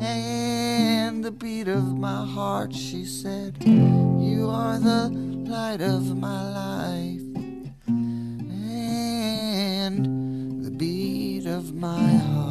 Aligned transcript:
and 0.00 1.24
the 1.24 1.30
beat 1.30 1.68
of 1.68 1.98
my 1.98 2.24
heart. 2.26 2.74
She 2.74 3.04
said, 3.04 3.56
You 3.64 4.48
are 4.50 4.78
the 4.78 5.08
light 5.48 5.80
of 5.80 6.16
my 6.16 6.42
life 6.52 7.22
and 9.86 10.04
the 10.64 10.70
beat 10.70 11.46
of 11.46 11.74
my 11.74 11.98
heart. 11.98 12.50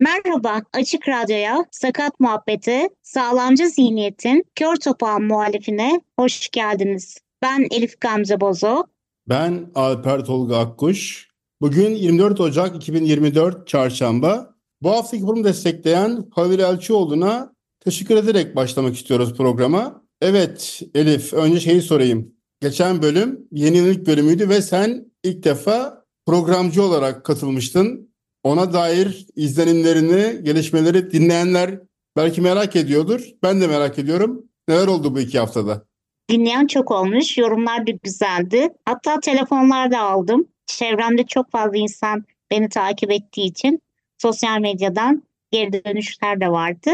Merhaba, 0.00 0.62
Açık 0.72 1.08
Radyo'ya, 1.08 1.64
Sakat 1.70 2.20
Muhabbeti, 2.20 2.88
Sağlamcı 3.02 3.68
Zihniyet'in 3.68 4.44
Kör 4.54 4.76
Topal 4.76 5.18
muhalifine 5.20 6.00
hoş 6.18 6.48
geldiniz. 6.48 7.18
Ben 7.42 7.66
Elif 7.70 8.00
Gamze 8.00 8.40
Bozo. 8.40 8.84
Ben 9.28 9.70
Alper 9.74 10.24
Tolga 10.24 10.58
Akkuş. 10.58 11.27
Bugün 11.60 11.94
24 11.94 12.40
Ocak 12.40 12.76
2024 12.76 13.68
Çarşamba. 13.68 14.54
Bu 14.82 14.90
haftaki 14.90 15.22
programı 15.22 15.44
destekleyen 15.44 16.24
Halil 16.30 16.58
Elçioğlu'na 16.58 17.52
teşekkür 17.80 18.16
ederek 18.16 18.56
başlamak 18.56 18.96
istiyoruz 18.96 19.34
programa. 19.36 20.02
Evet 20.20 20.82
Elif, 20.94 21.32
önce 21.32 21.60
şeyi 21.60 21.82
sorayım. 21.82 22.34
Geçen 22.60 23.02
bölüm 23.02 23.48
yeni 23.52 23.76
yenilik 23.76 24.06
bölümüydü 24.06 24.48
ve 24.48 24.62
sen 24.62 25.12
ilk 25.24 25.44
defa 25.44 26.04
programcı 26.26 26.82
olarak 26.82 27.24
katılmıştın. 27.24 28.14
Ona 28.42 28.72
dair 28.72 29.26
izlenimlerini, 29.36 30.44
gelişmeleri 30.44 31.10
dinleyenler 31.10 31.80
belki 32.16 32.40
merak 32.40 32.76
ediyordur. 32.76 33.28
Ben 33.42 33.60
de 33.60 33.66
merak 33.66 33.98
ediyorum. 33.98 34.44
Neler 34.68 34.86
oldu 34.86 35.14
bu 35.14 35.20
iki 35.20 35.38
haftada? 35.38 35.84
Dinleyen 36.30 36.66
çok 36.66 36.90
olmuş, 36.90 37.38
yorumlar 37.38 37.86
da 37.86 37.90
güzeldi. 37.90 38.68
Hatta 38.84 39.20
telefonlar 39.20 39.90
da 39.90 40.00
aldım. 40.00 40.48
Çevremde 40.68 41.26
çok 41.26 41.50
fazla 41.50 41.76
insan 41.76 42.24
beni 42.50 42.68
takip 42.68 43.10
ettiği 43.10 43.46
için 43.46 43.82
sosyal 44.18 44.60
medyadan 44.60 45.22
geri 45.50 45.84
dönüşler 45.84 46.40
de 46.40 46.48
vardı. 46.48 46.90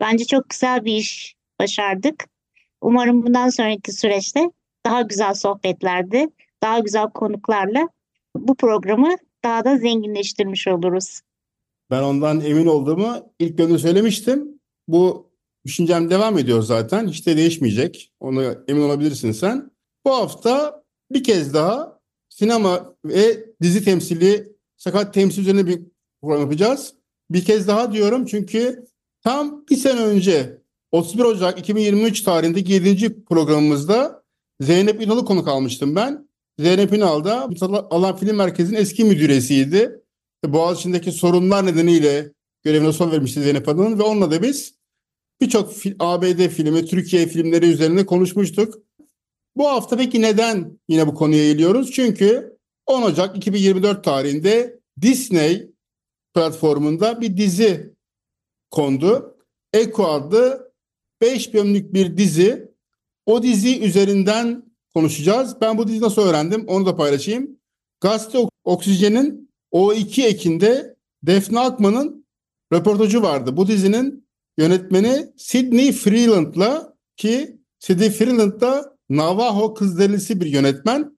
Bence 0.00 0.24
çok 0.24 0.48
güzel 0.48 0.84
bir 0.84 0.96
iş 0.96 1.36
başardık. 1.60 2.24
Umarım 2.80 3.26
bundan 3.26 3.48
sonraki 3.48 3.92
süreçte 3.92 4.50
daha 4.86 5.02
güzel 5.02 5.34
sohbetlerde, 5.34 6.30
daha 6.62 6.78
güzel 6.78 7.10
konuklarla 7.10 7.88
bu 8.36 8.54
programı 8.54 9.16
daha 9.44 9.64
da 9.64 9.78
zenginleştirmiş 9.78 10.68
oluruz. 10.68 11.20
Ben 11.90 12.02
ondan 12.02 12.40
emin 12.40 12.66
olduğumu 12.66 13.32
ilk 13.38 13.58
bölümde 13.58 13.78
söylemiştim. 13.78 14.60
Bu 14.88 15.30
düşüncem 15.66 16.10
devam 16.10 16.38
ediyor 16.38 16.62
zaten. 16.62 17.08
Hiç 17.08 17.26
de 17.26 17.36
değişmeyecek. 17.36 18.12
Ona 18.20 18.54
emin 18.68 18.82
olabilirsin 18.82 19.32
sen. 19.32 19.70
Bu 20.04 20.12
hafta 20.12 20.82
bir 21.10 21.24
kez 21.24 21.54
daha 21.54 21.95
sinema 22.38 22.94
ve 23.04 23.44
dizi 23.62 23.84
temsili, 23.84 24.52
sakat 24.76 25.14
temsil 25.14 25.42
üzerine 25.42 25.66
bir 25.66 25.80
program 26.20 26.40
yapacağız. 26.40 26.94
Bir 27.30 27.44
kez 27.44 27.68
daha 27.68 27.92
diyorum 27.92 28.26
çünkü 28.26 28.86
tam 29.22 29.64
bir 29.70 29.76
sene 29.76 30.00
önce 30.00 30.58
31 30.92 31.24
Ocak 31.24 31.58
2023 31.58 32.22
tarihindeki 32.22 32.72
7. 32.72 33.24
programımızda 33.24 34.22
Zeynep 34.60 35.02
İnal'ı 35.02 35.24
konuk 35.24 35.48
almıştım 35.48 35.96
ben. 35.96 36.28
Zeynep 36.58 36.92
İnal 36.92 37.24
da 37.24 37.48
Alan 37.90 38.16
Film 38.16 38.36
Merkezi'nin 38.36 38.78
eski 38.78 39.04
müdüresiydi. 39.04 40.02
Boğaziçi'ndeki 40.46 41.12
sorunlar 41.12 41.66
nedeniyle 41.66 42.32
görevine 42.62 42.92
son 42.92 43.12
vermişti 43.12 43.40
Zeynep 43.40 43.68
Hanım'ın 43.68 43.98
ve 43.98 44.02
onunla 44.02 44.30
da 44.30 44.42
biz 44.42 44.74
birçok 45.40 45.72
ABD 45.98 46.48
filmi, 46.48 46.86
Türkiye 46.86 47.26
filmleri 47.26 47.66
üzerine 47.66 48.06
konuşmuştuk. 48.06 48.85
Bu 49.56 49.68
hafta 49.68 49.96
peki 49.96 50.22
neden 50.22 50.78
yine 50.88 51.06
bu 51.06 51.14
konuya 51.14 51.42
eğiliyoruz? 51.42 51.92
Çünkü 51.92 52.56
10 52.86 53.02
Ocak 53.02 53.36
2024 53.36 54.04
tarihinde 54.04 54.80
Disney 55.02 55.70
platformunda 56.34 57.20
bir 57.20 57.36
dizi 57.36 57.94
kondu. 58.70 59.36
Echo 59.72 60.04
adlı 60.04 60.72
5 61.20 61.54
bölümlük 61.54 61.94
bir 61.94 62.16
dizi. 62.16 62.70
O 63.26 63.42
dizi 63.42 63.80
üzerinden 63.80 64.62
konuşacağız. 64.94 65.60
Ben 65.60 65.78
bu 65.78 65.86
diziyi 65.86 66.02
nasıl 66.02 66.22
öğrendim 66.22 66.64
onu 66.68 66.86
da 66.86 66.96
paylaşayım. 66.96 67.58
Gazete 68.00 68.38
Oksijen'in 68.64 69.50
O2 69.72 70.22
ekinde 70.22 70.96
Defne 71.22 71.60
Akman'ın 71.60 72.26
röportajı 72.72 73.22
vardı. 73.22 73.56
Bu 73.56 73.66
dizinin 73.66 74.26
yönetmeni 74.58 75.26
Sidney 75.36 75.92
Freeland'la 75.92 76.94
ki 77.16 77.58
Sidney 77.78 78.10
Freeland 78.10 78.60
da 78.60 78.95
Navajo 79.10 79.74
kız 79.74 79.98
delisi 79.98 80.40
bir 80.40 80.46
yönetmen. 80.46 81.16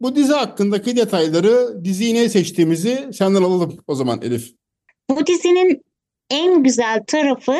Bu 0.00 0.16
dizi 0.16 0.32
hakkındaki 0.32 0.96
detayları 0.96 1.84
diziyi 1.84 2.14
niye 2.14 2.28
seçtiğimizi 2.28 3.10
senden 3.12 3.42
alalım 3.42 3.76
o 3.86 3.94
zaman 3.94 4.22
Elif. 4.22 4.54
Bu 5.10 5.26
dizinin 5.26 5.84
en 6.30 6.62
güzel 6.62 7.04
tarafı 7.06 7.56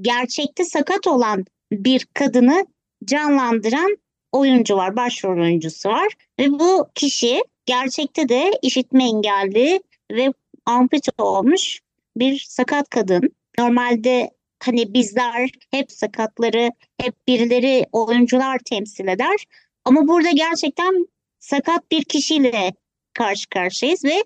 gerçekte 0.00 0.64
sakat 0.64 1.06
olan 1.06 1.44
bir 1.72 2.06
kadını 2.14 2.66
canlandıran 3.04 3.96
oyuncu 4.32 4.76
var, 4.76 4.96
başrol 4.96 5.42
oyuncusu 5.42 5.88
var. 5.88 6.08
Ve 6.40 6.50
bu 6.50 6.86
kişi 6.94 7.42
gerçekte 7.66 8.28
de 8.28 8.50
işitme 8.62 9.04
engelli 9.04 9.80
ve 10.12 10.32
ampute 10.66 11.22
olmuş 11.22 11.80
bir 12.16 12.46
sakat 12.48 12.88
kadın. 12.88 13.30
Normalde 13.58 14.30
hani 14.62 14.94
bizler 14.94 15.50
hep 15.70 15.92
sakatları, 15.92 16.70
hep 17.00 17.14
birileri 17.28 17.86
oyuncular 17.92 18.58
temsil 18.58 19.08
eder. 19.08 19.44
Ama 19.84 20.08
burada 20.08 20.30
gerçekten 20.30 21.06
sakat 21.38 21.90
bir 21.90 22.04
kişiyle 22.04 22.72
karşı 23.14 23.48
karşıyayız 23.48 24.04
ve 24.04 24.24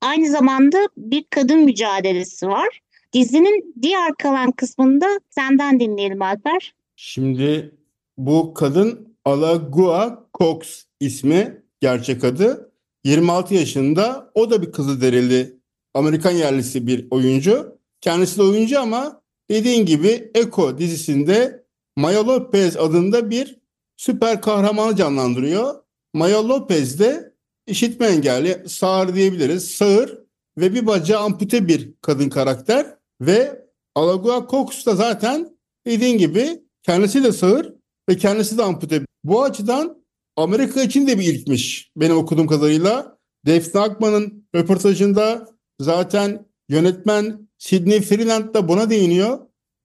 aynı 0.00 0.28
zamanda 0.28 0.78
bir 0.96 1.24
kadın 1.30 1.58
mücadelesi 1.58 2.48
var. 2.48 2.80
Dizinin 3.12 3.74
diğer 3.82 4.14
kalan 4.14 4.52
kısmında 4.52 5.06
senden 5.30 5.80
dinleyelim 5.80 6.22
Alper. 6.22 6.74
Şimdi 6.96 7.74
bu 8.16 8.54
kadın 8.54 9.16
Alagua 9.24 10.26
Cox 10.38 10.84
ismi 11.00 11.62
gerçek 11.80 12.24
adı. 12.24 12.72
26 13.04 13.54
yaşında 13.54 14.30
o 14.34 14.50
da 14.50 14.62
bir 14.62 14.72
Kızılderili 14.72 15.58
Amerikan 15.94 16.30
yerlisi 16.30 16.86
bir 16.86 17.06
oyuncu. 17.10 17.78
Kendisi 18.00 18.38
de 18.38 18.42
oyuncu 18.42 18.80
ama 18.80 19.17
dediğin 19.50 19.86
gibi 19.86 20.30
Echo 20.34 20.78
dizisinde 20.78 21.64
Maya 21.96 22.26
Lopez 22.26 22.76
adında 22.76 23.30
bir 23.30 23.58
süper 23.96 24.40
kahramanı 24.40 24.96
canlandırıyor. 24.96 25.74
Maya 26.14 26.48
Lopez 26.48 26.98
de 26.98 27.34
işitme 27.66 28.06
engelli, 28.06 28.68
sağır 28.68 29.14
diyebiliriz. 29.14 29.70
Sağır 29.70 30.18
ve 30.58 30.74
bir 30.74 30.86
bacağı 30.86 31.20
ampute 31.20 31.68
bir 31.68 31.94
kadın 32.02 32.28
karakter 32.28 32.96
ve 33.20 33.68
Alagua 33.94 34.46
Cox 34.50 34.86
da 34.86 34.94
zaten 34.94 35.56
dediğin 35.86 36.18
gibi 36.18 36.62
kendisi 36.82 37.24
de 37.24 37.32
sağır 37.32 37.74
ve 38.08 38.16
kendisi 38.16 38.58
de 38.58 38.62
ampute. 38.62 39.02
Bu 39.24 39.42
açıdan 39.42 40.04
Amerika 40.36 40.82
için 40.82 41.06
de 41.06 41.18
bir 41.18 41.24
ilkmiş 41.24 41.92
benim 41.96 42.16
okuduğum 42.16 42.46
kadarıyla. 42.46 43.18
Defne 43.46 43.80
Akman'ın 43.80 44.48
röportajında 44.54 45.48
zaten 45.80 46.47
yönetmen 46.68 47.48
Sidney 47.58 48.00
Freeland 48.00 48.54
da 48.54 48.68
buna 48.68 48.90
değiniyor. 48.90 49.38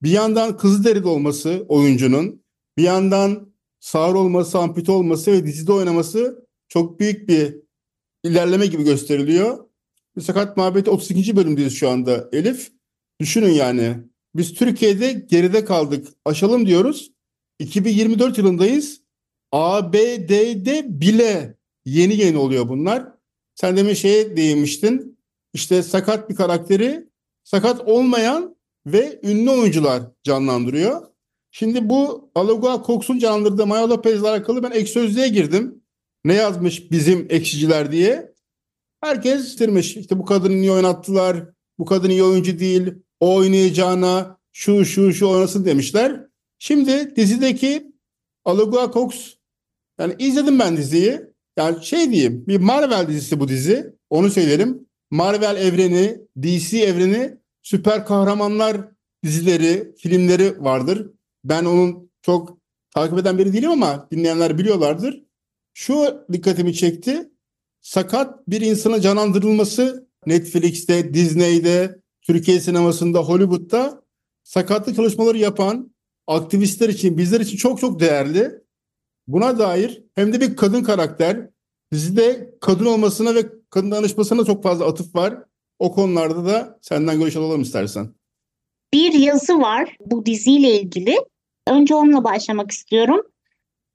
Bir 0.04 0.10
yandan 0.10 0.58
Kızılderili 0.58 1.08
olması 1.08 1.66
oyuncunun, 1.68 2.44
bir 2.78 2.84
yandan 2.84 3.54
sağır 3.80 4.16
olması, 4.16 4.60
ampute 4.60 4.92
olması 4.92 5.32
ve 5.32 5.46
dizide 5.46 5.74
oynaması 5.74 6.48
çok 6.68 7.00
büyük 7.00 7.30
bir 7.30 7.56
ilerleme 8.24 8.66
gibi 8.66 8.84
gösteriliyor. 8.84 9.66
Sakat 10.22 10.58
Muhabbeti 10.58 10.90
32. 10.90 11.36
bölümdeyiz 11.36 11.74
şu 11.74 11.90
anda 11.90 12.30
Elif. 12.32 12.72
Düşünün 13.20 13.52
yani. 13.52 13.98
Biz 14.36 14.54
Türkiye'de 14.54 15.12
geride 15.12 15.66
kaldık. 15.66 16.08
Aşalım 16.26 16.66
diyoruz. 16.66 17.12
2024 17.60 18.38
yılındayız. 18.38 19.02
ABD'de 19.52 20.86
bile 21.02 21.58
yeni 21.86 22.16
yeni 22.16 22.38
oluyor 22.38 22.70
bunlar. 22.70 23.08
Sen 23.56 23.78
demin 23.78 23.94
şeye 23.94 24.38
değinmiştin. 24.38 25.13
İşte 25.54 25.84
sakat 25.84 26.30
bir 26.30 26.36
karakteri 26.36 27.10
sakat 27.44 27.82
olmayan 27.82 28.56
ve 28.86 29.20
ünlü 29.24 29.50
oyuncular 29.50 30.04
canlandırıyor. 30.24 31.02
Şimdi 31.52 31.90
bu 31.90 32.32
Alagua 32.36 32.84
Cox'un 32.86 33.20
canlandırdığı 33.20 33.68
Maya 33.68 33.90
Lopez'le 33.90 34.24
alakalı 34.24 34.64
ben 34.64 34.72
ek 34.72 34.86
sözlüğe 34.86 35.28
girdim. 35.28 35.84
Ne 36.26 36.34
yazmış 36.34 36.92
bizim 36.92 37.28
ekşiciler 37.30 37.92
diye. 37.92 38.34
Herkes 39.02 39.42
istirmiş. 39.42 39.98
İşte 39.98 40.20
bu 40.20 40.26
kadını 40.26 40.62
niye 40.62 40.72
oynattılar? 40.72 41.46
Bu 41.80 41.86
kadın 41.86 42.10
iyi 42.10 42.24
oyuncu 42.24 42.60
değil. 42.60 42.94
O 43.20 43.36
oynayacağına 43.36 44.38
şu 44.52 44.86
şu 44.86 45.14
şu 45.14 45.28
oynasın 45.28 45.66
demişler. 45.66 46.28
Şimdi 46.60 47.16
dizideki 47.16 47.94
Alagua 48.46 48.92
Cox 48.92 49.34
yani 50.00 50.16
izledim 50.20 50.60
ben 50.60 50.78
diziyi. 50.78 51.22
Yani 51.58 51.86
şey 51.86 52.12
diyeyim 52.12 52.48
bir 52.48 52.58
Marvel 52.58 53.08
dizisi 53.08 53.40
bu 53.40 53.48
dizi. 53.48 53.96
Onu 54.10 54.30
söyleyelim. 54.30 54.88
Marvel 55.14 55.56
evreni, 55.56 56.22
DC 56.42 56.78
evreni, 56.78 57.38
süper 57.62 58.06
kahramanlar 58.06 58.78
dizileri, 59.24 59.96
filmleri 59.98 60.64
vardır. 60.64 61.12
Ben 61.44 61.66
onun 61.66 62.12
çok 62.22 62.58
takip 62.92 63.18
eden 63.18 63.38
biri 63.38 63.54
değilim 63.54 63.72
ama 63.72 64.08
dinleyenler 64.12 64.58
biliyorlardır. 64.58 65.24
Şu 65.74 66.26
dikkatimi 66.32 66.74
çekti. 66.74 67.30
Sakat 67.82 68.48
bir 68.48 68.62
insana 68.62 69.02
canlandırılması 69.02 70.08
Netflix'te, 70.26 71.14
Disney'de, 71.14 72.00
Türkiye 72.22 72.60
sinemasında, 72.60 73.20
Hollywood'da 73.20 74.04
sakatlık 74.44 74.96
çalışmaları 74.96 75.38
yapan 75.38 75.96
aktivistler 76.28 76.90
için, 76.90 77.18
bizler 77.18 77.40
için 77.40 77.58
çok 77.58 77.80
çok 77.80 78.00
değerli. 78.00 78.52
Buna 79.28 79.60
dair 79.60 80.04
hem 80.16 80.34
de 80.34 80.42
bir 80.42 80.56
kadın 80.56 80.84
karakter, 80.84 81.50
dizide 81.94 82.54
kadın 82.62 82.86
olmasına 82.86 83.36
ve 83.36 83.46
kadın 83.70 83.92
danışmasına 83.92 84.46
çok 84.46 84.64
fazla 84.64 84.86
atıf 84.86 85.16
var. 85.16 85.38
O 85.80 85.92
konularda 85.92 86.46
da 86.46 86.80
senden 86.82 87.20
görüş 87.20 87.36
alalım 87.36 87.62
istersen. 87.62 88.10
Bir 88.94 89.14
yazı 89.14 89.60
var 89.60 89.98
bu 90.00 90.26
diziyle 90.26 90.82
ilgili. 90.82 91.18
Önce 91.68 91.96
onunla 91.96 92.24
başlamak 92.24 92.72
istiyorum. 92.72 93.22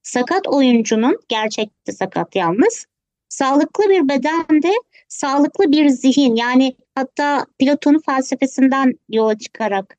Sakat 0.02 0.48
oyuncunun, 0.48 1.18
gerçekte 1.28 1.92
sakat 1.92 2.36
yalnız, 2.36 2.86
sağlıklı 3.28 3.88
bir 3.88 4.08
bedende 4.08 4.72
sağlıklı 5.08 5.72
bir 5.72 5.88
zihin 5.88 6.36
yani 6.36 6.76
hatta 6.94 7.46
Platon'un 7.58 8.00
felsefesinden 8.06 8.98
yola 9.08 9.38
çıkarak 9.38 9.98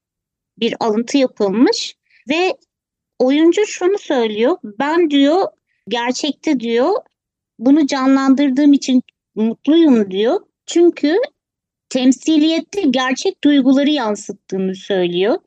bir 0.57 0.75
alıntı 0.79 1.17
yapılmış 1.17 1.95
ve 2.29 2.57
oyuncu 3.19 3.65
şunu 3.65 3.97
söylüyor. 3.97 4.57
Ben 4.63 5.09
diyor 5.09 5.47
gerçekte 5.87 6.59
diyor 6.59 6.93
bunu 7.59 7.87
canlandırdığım 7.87 8.73
için 8.73 9.03
mutluyum 9.35 10.11
diyor. 10.11 10.39
Çünkü 10.65 11.15
temsiliyette 11.89 12.81
gerçek 12.81 13.43
duyguları 13.43 13.89
yansıttığını 13.89 14.75
söylüyor. 14.75 15.37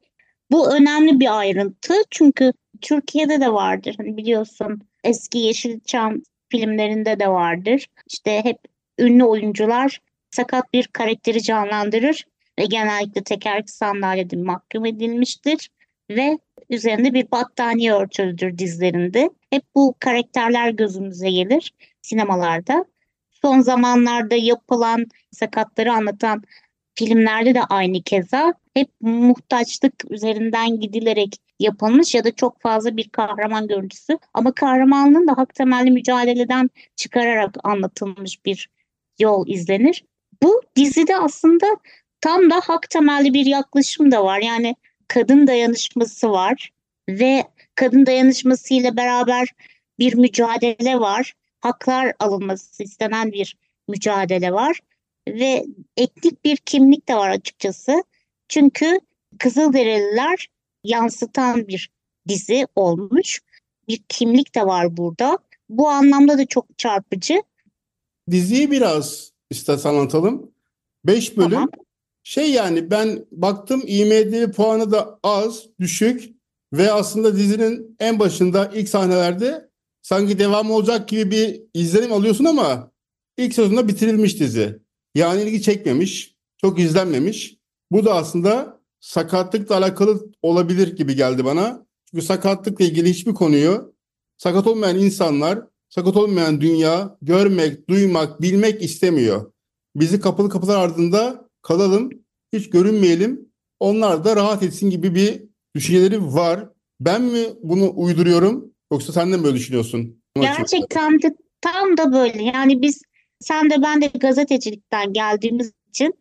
Bu 0.50 0.74
önemli 0.74 1.20
bir 1.20 1.38
ayrıntı 1.38 1.94
çünkü 2.10 2.52
Türkiye'de 2.80 3.40
de 3.40 3.52
vardır. 3.52 3.94
Hani 3.98 4.16
biliyorsun 4.16 4.82
eski 5.04 5.38
Yeşilçam 5.38 6.22
filmlerinde 6.48 7.20
de 7.20 7.28
vardır. 7.28 7.86
İşte 8.12 8.44
hep 8.44 8.58
ünlü 8.98 9.24
oyuncular 9.24 10.00
sakat 10.30 10.72
bir 10.72 10.86
karakteri 10.86 11.42
canlandırır 11.42 12.26
ve 12.58 12.64
genellikle 12.64 13.22
tekerlekli 13.22 13.72
sandalyede 13.72 14.36
mahkum 14.36 14.86
edilmiştir 14.86 15.70
ve 16.10 16.38
üzerinde 16.70 17.14
bir 17.14 17.30
battaniye 17.30 17.92
örtülüdür 17.92 18.58
dizlerinde. 18.58 19.30
Hep 19.50 19.62
bu 19.74 19.94
karakterler 20.00 20.70
gözümüze 20.70 21.30
gelir 21.30 21.72
sinemalarda. 22.02 22.84
Son 23.30 23.60
zamanlarda 23.60 24.34
yapılan 24.34 25.06
sakatları 25.32 25.92
anlatan 25.92 26.42
filmlerde 26.94 27.54
de 27.54 27.62
aynı 27.64 28.02
keza 28.02 28.54
hep 28.74 28.88
muhtaçlık 29.00 30.10
üzerinden 30.10 30.80
gidilerek 30.80 31.36
yapılmış 31.60 32.14
ya 32.14 32.24
da 32.24 32.34
çok 32.34 32.60
fazla 32.60 32.96
bir 32.96 33.08
kahraman 33.08 33.68
görüntüsü 33.68 34.18
ama 34.34 34.52
kahramanlığın 34.52 35.28
da 35.28 35.36
hak 35.36 35.54
temelli 35.54 35.90
mücadeleden 35.90 36.70
çıkararak 36.96 37.56
anlatılmış 37.64 38.44
bir 38.46 38.68
yol 39.18 39.48
izlenir. 39.48 40.04
Bu 40.42 40.62
dizide 40.76 41.16
aslında 41.16 41.66
tam 42.20 42.50
da 42.50 42.60
hak 42.64 42.90
temelli 42.90 43.34
bir 43.34 43.46
yaklaşım 43.46 44.12
da 44.12 44.24
var. 44.24 44.40
Yani 44.40 44.76
kadın 45.08 45.46
dayanışması 45.46 46.30
var 46.30 46.70
ve 47.08 47.44
kadın 47.74 48.06
dayanışması 48.06 48.74
ile 48.74 48.96
beraber 48.96 49.48
bir 49.98 50.14
mücadele 50.14 51.00
var. 51.00 51.32
Haklar 51.62 52.12
alınması 52.18 52.82
istenen 52.82 53.32
bir 53.32 53.56
mücadele 53.88 54.52
var 54.52 54.80
ve 55.28 55.66
etnik 55.96 56.44
bir 56.44 56.56
kimlik 56.56 57.08
de 57.08 57.14
var 57.14 57.30
açıkçası. 57.30 58.04
Çünkü 58.48 59.00
Kızılderililer 59.38 60.48
yansıtan 60.84 61.68
bir 61.68 61.90
dizi 62.28 62.66
olmuş. 62.76 63.40
Bir 63.88 64.02
kimlik 64.08 64.54
de 64.54 64.66
var 64.66 64.96
burada. 64.96 65.38
Bu 65.68 65.88
anlamda 65.88 66.38
da 66.38 66.46
çok 66.46 66.78
çarpıcı. 66.78 67.42
Diziyi 68.30 68.70
biraz 68.70 69.32
istersen 69.50 69.90
anlatalım. 69.90 70.52
5 71.04 71.36
bölüm. 71.36 71.50
Tamam. 71.50 71.70
Şey 72.24 72.52
yani 72.52 72.90
ben 72.90 73.26
baktım 73.32 73.82
IMDb 73.86 74.54
puanı 74.54 74.92
da 74.92 75.18
az, 75.22 75.66
düşük 75.80 76.30
ve 76.72 76.92
aslında 76.92 77.36
dizinin 77.36 77.96
en 78.00 78.18
başında 78.18 78.70
ilk 78.74 78.88
sahnelerde 78.88 79.70
sanki 80.02 80.38
devam 80.38 80.70
olacak 80.70 81.08
gibi 81.08 81.30
bir 81.30 81.62
izlenim 81.74 82.12
alıyorsun 82.12 82.44
ama 82.44 82.90
ilk 83.36 83.54
sezonda 83.54 83.88
bitirilmiş 83.88 84.40
dizi. 84.40 84.78
Yani 85.14 85.42
ilgi 85.42 85.62
çekmemiş, 85.62 86.36
çok 86.56 86.80
izlenmemiş. 86.80 87.56
Bu 87.92 88.04
da 88.04 88.14
aslında 88.14 88.80
sakatlıkla 89.00 89.76
alakalı 89.76 90.32
olabilir 90.42 90.96
gibi 90.96 91.16
geldi 91.16 91.44
bana. 91.44 91.86
Çünkü 92.10 92.24
sakatlıkla 92.24 92.84
ilgili 92.84 93.10
hiçbir 93.10 93.34
konuyu 93.34 93.94
sakat 94.38 94.66
olmayan 94.66 94.98
insanlar, 94.98 95.62
sakat 95.88 96.16
olmayan 96.16 96.60
dünya 96.60 97.16
görmek, 97.22 97.88
duymak, 97.88 98.42
bilmek 98.42 98.82
istemiyor. 98.82 99.52
Bizi 99.96 100.20
kapalı 100.20 100.48
kapılar 100.48 100.78
ardında 100.78 101.48
kalalım, 101.62 102.10
hiç 102.52 102.70
görünmeyelim. 102.70 103.52
Onlar 103.80 104.24
da 104.24 104.36
rahat 104.36 104.62
etsin 104.62 104.90
gibi 104.90 105.14
bir 105.14 105.42
düşünceleri 105.76 106.34
var. 106.34 106.68
Ben 107.00 107.22
mi 107.22 107.46
bunu 107.62 107.92
uyduruyorum 107.96 108.71
yoksa 108.92 109.12
sen 109.12 109.32
de 109.32 109.36
mi 109.36 109.44
böyle 109.44 109.56
düşünüyorsun? 109.56 110.22
Gerçekten 110.40 111.22
de 111.22 111.36
tam 111.60 111.96
da 111.96 112.12
böyle. 112.12 112.42
Yani 112.42 112.82
biz 112.82 113.02
sen 113.40 113.70
de 113.70 113.82
ben 113.82 114.02
de 114.02 114.06
gazetecilikten 114.06 115.12
geldiğimiz 115.12 115.72
için 115.88 116.14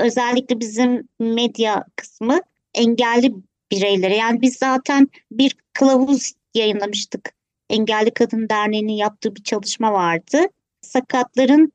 özellikle 0.00 0.60
bizim 0.60 1.08
medya 1.20 1.84
kısmı 1.96 2.40
engelli 2.74 3.34
bireylere 3.70 4.16
yani 4.16 4.42
biz 4.42 4.56
zaten 4.56 5.08
bir 5.30 5.56
kılavuz 5.72 6.32
yayınlamıştık. 6.54 7.32
Engelli 7.70 8.10
Kadın 8.10 8.48
Derneği'nin 8.48 8.92
yaptığı 8.92 9.36
bir 9.36 9.42
çalışma 9.42 9.92
vardı. 9.92 10.38
Sakatların 10.80 11.72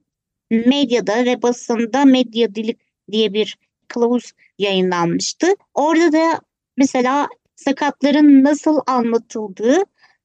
medyada 0.51 1.25
ve 1.25 1.41
basında 1.41 2.05
medya 2.05 2.55
dili 2.55 2.75
diye 3.12 3.34
bir 3.34 3.58
kılavuz 3.88 4.31
yayınlanmıştı. 4.60 5.48
Orada 5.74 6.12
da 6.12 6.39
mesela 6.77 7.27
sakatların 7.55 8.43
nasıl 8.43 8.79
anlatıldığı 8.88 9.84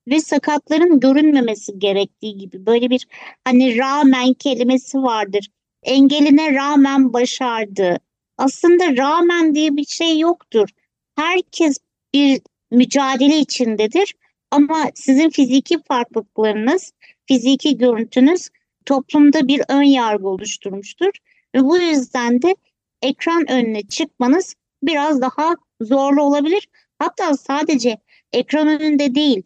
ve 0.08 0.20
sakatların 0.20 1.00
görünmemesi 1.00 1.78
gerektiği 1.78 2.36
gibi 2.38 2.66
böyle 2.66 2.90
bir 2.90 3.06
hani 3.44 3.78
rağmen 3.78 4.32
kelimesi 4.34 4.98
vardır. 4.98 5.48
Engeline 5.82 6.54
rağmen 6.54 7.12
başardı. 7.12 7.98
Aslında 8.38 8.96
rağmen 8.96 9.54
diye 9.54 9.76
bir 9.76 9.84
şey 9.84 10.18
yoktur. 10.18 10.68
Herkes 11.16 11.78
bir 12.14 12.40
mücadele 12.70 13.38
içindedir 13.38 14.14
ama 14.50 14.90
sizin 14.94 15.30
fiziki 15.30 15.82
farklılıklarınız, 15.82 16.92
fiziki 17.26 17.78
görüntünüz 17.78 18.48
toplumda 18.86 19.48
bir 19.48 19.62
ön 19.68 19.82
yargı 19.82 20.28
oluşturmuştur. 20.28 21.10
Ve 21.54 21.64
bu 21.64 21.78
yüzden 21.78 22.42
de 22.42 22.56
ekran 23.02 23.50
önüne 23.50 23.82
çıkmanız 23.82 24.54
biraz 24.82 25.20
daha 25.20 25.54
zorlu 25.80 26.22
olabilir. 26.22 26.68
Hatta 26.98 27.36
sadece 27.36 27.98
ekran 28.32 28.68
önünde 28.68 29.14
değil, 29.14 29.42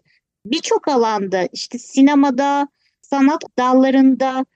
birçok 0.46 0.88
alanda 0.88 1.48
işte 1.52 1.78
sinemada, 1.78 2.68
sanat 3.02 3.44
dallarında 3.58 4.46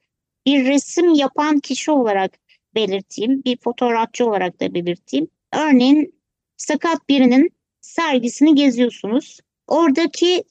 bir 0.47 0.64
resim 0.64 1.14
yapan 1.14 1.61
kişi 1.61 1.91
olarak 1.91 2.38
belirteyim, 2.75 3.45
bir 3.45 3.57
fotoğrafçı 3.57 4.26
olarak 4.26 4.61
da 4.61 4.75
belirteyim. 4.75 5.29
Örneğin 5.53 6.14
sakat 6.57 7.09
birinin 7.09 7.50
sergisini 7.81 8.55
geziyorsunuz. 8.55 9.41
Oradaki 9.67 10.45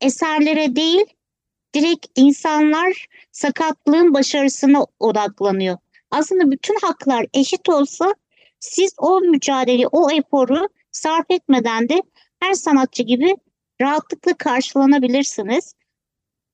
eserlere 0.00 0.76
değil, 0.76 1.04
direkt 1.74 2.06
insanlar 2.16 3.06
sakatlığın 3.32 4.14
başarısına 4.14 4.86
odaklanıyor. 5.00 5.78
aslında 6.10 6.50
bütün 6.50 6.78
haklar 6.82 7.26
eşit 7.34 7.68
olsa 7.68 8.14
siz 8.60 8.94
o 8.98 9.20
mücadeleyi, 9.20 9.86
o 9.86 10.10
eforu 10.10 10.68
sarf 10.90 11.30
etmeden 11.30 11.88
de 11.88 12.02
her 12.40 12.54
sanatçı 12.54 13.02
gibi 13.02 13.36
rahatlıkla 13.80 14.36
karşılanabilirsiniz. 14.36 15.74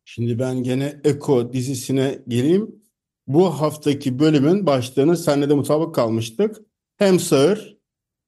Şimdi 0.05 0.39
ben 0.39 0.63
gene 0.63 1.01
Eko 1.05 1.53
dizisine 1.53 2.19
gireyim. 2.27 2.83
Bu 3.27 3.51
haftaki 3.51 4.19
bölümün 4.19 4.67
başlığını 4.67 5.17
seninle 5.17 5.49
de 5.49 5.55
mutabık 5.55 5.95
kalmıştık. 5.95 6.57
Hem 6.97 7.21
sağır, 7.21 7.79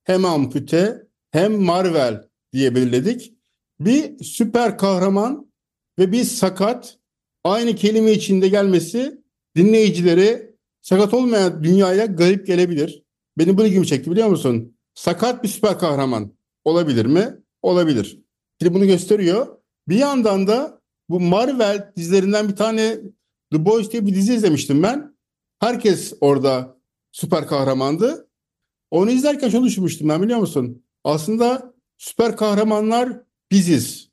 hem 0.05 0.25
ampute, 0.25 1.07
hem 1.31 1.63
Marvel 1.63 2.29
diye 2.53 2.75
belirledik. 2.75 3.35
Bir 3.81 4.25
süper 4.25 4.79
kahraman 4.79 5.53
ve 5.99 6.13
bir 6.13 6.25
sakat 6.25 6.99
aynı 7.45 7.75
kelime 7.75 8.13
içinde 8.13 8.49
gelmesi 8.49 9.23
dinleyicileri 9.57 10.55
sakat 10.83 11.15
olmayan 11.15 11.65
dünyaya 11.65 12.07
garip 12.07 12.47
gelebilir. 12.47 13.03
Benim 13.39 13.59
bu 13.59 13.67
ilgimi 13.67 13.87
çekti 13.87 14.11
biliyor 14.11 14.29
musun? 14.29 14.77
Sakat 14.95 15.43
bir 15.43 15.49
süper 15.49 15.79
kahraman 15.79 16.33
olabilir 16.65 17.07
mi? 17.07 17.37
Olabilir. 17.63 18.23
Şimdi 18.61 18.75
bunu 18.75 18.87
gösteriyor. 18.87 19.59
Bir 19.89 19.97
yandan 19.97 20.47
da 20.47 20.83
bu 21.09 21.21
Marvel 21.21 21.93
dizilerinden 21.97 22.49
bir 22.49 22.57
tane 22.57 23.01
The 23.53 23.65
Boys 23.65 23.91
diye 23.91 24.07
bir 24.07 24.15
dizi 24.15 24.35
izlemiştim 24.35 24.83
ben. 24.83 25.17
Herkes 25.61 26.13
orada 26.21 26.79
süper 27.13 27.47
kahramandı. 27.47 28.29
Onu 28.91 29.11
izlerken 29.11 29.49
şunu 29.49 29.67
düşünmüştüm 29.67 30.09
ben 30.09 30.23
biliyor 30.23 30.39
musun? 30.39 30.85
Aslında 31.05 31.75
süper 31.99 32.37
kahramanlar 32.37 33.23
biziz. 33.51 34.09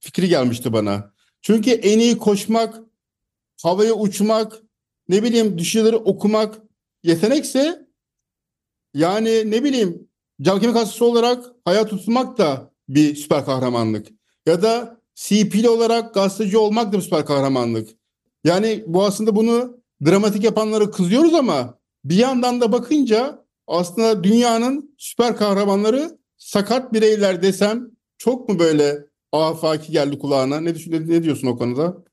Fikri 0.00 0.28
gelmişti 0.28 0.72
bana. 0.72 1.14
Çünkü 1.42 1.70
en 1.70 1.98
iyi 1.98 2.18
koşmak, 2.18 2.80
havaya 3.62 3.92
uçmak, 3.92 4.62
ne 5.08 5.22
bileyim 5.22 5.58
düşünceleri 5.58 5.96
okumak 5.96 6.58
yetenekse 7.02 7.88
yani 8.94 9.50
ne 9.50 9.64
bileyim 9.64 10.08
cam 10.42 10.60
kemik 10.60 10.76
hastası 10.76 11.04
olarak 11.04 11.44
hayat 11.64 11.90
tutmak 11.90 12.38
da 12.38 12.69
bir 12.94 13.16
süper 13.16 13.44
kahramanlık. 13.44 14.06
Ya 14.46 14.62
da 14.62 15.00
CP'li 15.14 15.68
olarak 15.68 16.14
gazeteci 16.14 16.58
olmak 16.58 16.92
da 16.92 16.96
bir 16.96 17.02
süper 17.02 17.26
kahramanlık. 17.26 17.88
Yani 18.44 18.84
bu 18.86 19.04
aslında 19.04 19.36
bunu 19.36 19.76
dramatik 20.06 20.44
yapanlara 20.44 20.90
kızıyoruz 20.90 21.34
ama 21.34 21.78
bir 22.04 22.16
yandan 22.16 22.60
da 22.60 22.72
bakınca 22.72 23.44
aslında 23.66 24.24
dünyanın 24.24 24.94
süper 24.98 25.36
kahramanları 25.36 26.18
sakat 26.36 26.92
bireyler 26.92 27.42
desem 27.42 27.90
çok 28.18 28.48
mu 28.48 28.58
böyle 28.58 29.06
afaki 29.32 29.92
geldi 29.92 30.18
kulağına? 30.18 30.60
Ne, 30.60 30.74
düşün, 30.74 31.08
ne 31.08 31.22
diyorsun 31.22 31.46
o 31.46 31.58
konuda? 31.58 32.04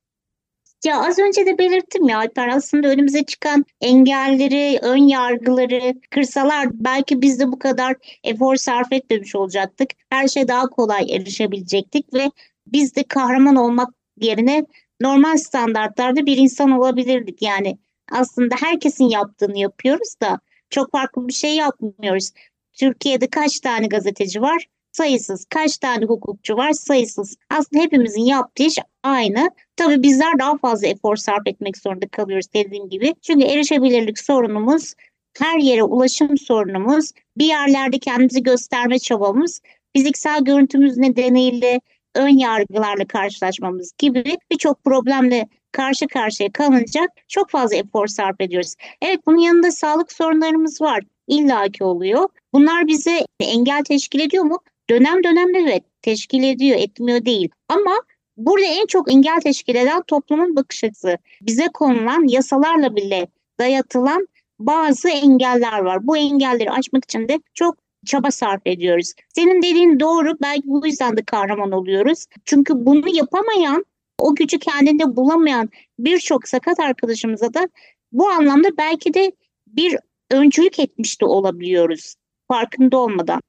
Ya 0.86 1.02
az 1.02 1.20
önce 1.20 1.46
de 1.46 1.58
belirttim 1.58 2.10
ya 2.10 2.18
Alper 2.18 2.48
aslında 2.48 2.88
önümüze 2.88 3.24
çıkan 3.24 3.66
engelleri, 3.82 4.80
ön 4.82 5.08
yargıları 5.08 5.94
kırsalar 6.10 6.68
belki 6.72 7.22
biz 7.22 7.40
de 7.40 7.52
bu 7.52 7.60
kadar 7.60 7.96
efor 8.24 8.56
sarf 8.56 8.92
etmemiş 8.92 9.36
olacaktık. 9.36 9.90
Her 10.10 10.28
şey 10.28 10.48
daha 10.48 10.68
kolay 10.68 11.16
erişebilecektik 11.16 12.14
ve 12.14 12.32
biz 12.68 12.96
de 12.96 13.04
kahraman 13.04 13.56
olmak 13.56 13.90
yerine 14.22 14.66
normal 15.02 15.38
standartlarda 15.38 16.26
bir 16.26 16.38
insan 16.38 16.72
olabilirdik. 16.72 17.42
Yani 17.42 17.78
aslında 18.12 18.56
herkesin 18.60 19.06
yaptığını 19.10 19.58
yapıyoruz 19.60 20.16
da 20.22 20.40
çok 20.70 20.92
farklı 20.92 21.28
bir 21.28 21.34
şey 21.34 21.56
yapmıyoruz. 21.56 22.32
Türkiye'de 22.74 23.28
kaç 23.28 23.60
tane 23.60 23.88
gazeteci 23.88 24.42
var? 24.42 24.68
Sayısız. 24.98 25.46
Kaç 25.46 25.78
tane 25.78 26.06
hukukçu 26.06 26.58
var? 26.58 26.72
Sayısız. 26.72 27.36
Aslında 27.50 27.84
hepimizin 27.84 28.22
yaptığı 28.22 28.64
iş 28.64 28.78
aynı. 29.04 29.50
Tabii 29.76 30.04
bizler 30.04 30.40
daha 30.40 30.58
fazla 30.58 30.88
efor 30.88 31.16
sarf 31.16 31.48
etmek 31.48 31.78
zorunda 31.78 32.08
kalıyoruz 32.08 32.54
dediğim 32.54 32.90
gibi. 32.90 33.14
Çünkü 33.22 33.46
erişebilirlik 33.46 34.20
sorunumuz, 34.20 34.94
her 35.38 35.60
yere 35.60 35.84
ulaşım 35.84 36.38
sorunumuz, 36.38 37.12
bir 37.38 37.46
yerlerde 37.46 38.00
kendimizi 38.00 38.44
gösterme 38.44 39.00
çabamız, 39.00 39.62
fiziksel 39.96 40.44
görüntümüz 40.44 40.98
nedeniyle 40.98 41.82
ön 42.16 42.38
yargılarla 42.38 43.08
karşılaşmamız 43.08 43.92
gibi 43.98 44.38
birçok 44.52 44.84
problemle 44.84 45.48
karşı 45.72 46.08
karşıya 46.08 46.52
kalınca 46.52 47.08
çok 47.28 47.50
fazla 47.50 47.76
efor 47.76 48.08
sarf 48.08 48.42
ediyoruz. 48.42 48.74
Evet 49.02 49.20
bunun 49.28 49.40
yanında 49.40 49.72
sağlık 49.72 50.12
sorunlarımız 50.12 50.82
var. 50.82 51.04
İlla 51.28 51.70
ki 51.70 51.84
oluyor. 51.84 52.30
Bunlar 52.54 52.88
bize 52.88 53.26
engel 53.40 53.84
teşkil 53.84 54.20
ediyor 54.20 54.44
mu? 54.44 54.60
Dönem 54.90 55.24
dönem 55.24 55.56
evet 55.56 55.84
teşkil 56.02 56.44
ediyor, 56.44 56.78
etmiyor 56.80 57.26
değil. 57.26 57.50
Ama 57.70 58.02
burada 58.38 58.66
en 58.66 58.86
çok 58.86 59.12
engel 59.12 59.42
teşkil 59.42 59.76
eden 59.76 60.02
toplumun 60.08 60.56
bakış 60.56 60.84
açısı. 60.84 61.18
Bize 61.42 61.68
konulan 61.74 62.28
yasalarla 62.28 62.96
bile 62.96 63.28
dayatılan 63.60 64.28
bazı 64.60 65.10
engeller 65.10 65.80
var. 65.80 66.08
Bu 66.08 66.18
engelleri 66.18 66.72
aşmak 66.72 67.04
için 67.04 67.28
de 67.28 67.40
çok 67.54 67.78
çaba 68.06 68.32
sarf 68.32 68.62
ediyoruz. 68.66 69.14
Senin 69.36 69.62
dediğin 69.62 70.00
doğru. 70.00 70.34
Belki 70.42 70.64
bu 70.68 70.88
yüzden 70.88 71.18
de 71.18 71.24
kahraman 71.24 71.72
oluyoruz. 71.72 72.26
Çünkü 72.46 72.74
bunu 72.76 73.16
yapamayan, 73.16 73.86
o 74.20 74.36
gücü 74.36 74.60
kendinde 74.60 75.16
bulamayan 75.16 75.70
birçok 76.00 76.48
sakat 76.48 76.80
arkadaşımıza 76.80 77.54
da 77.54 77.70
bu 78.12 78.30
anlamda 78.30 78.78
belki 78.78 79.14
de 79.14 79.32
bir 79.68 79.98
öncülük 80.32 80.80
etmiş 80.80 81.22
de 81.22 81.26
olabiliyoruz. 81.26 82.16
Farkında 82.48 82.98
olmadan. 82.98 83.42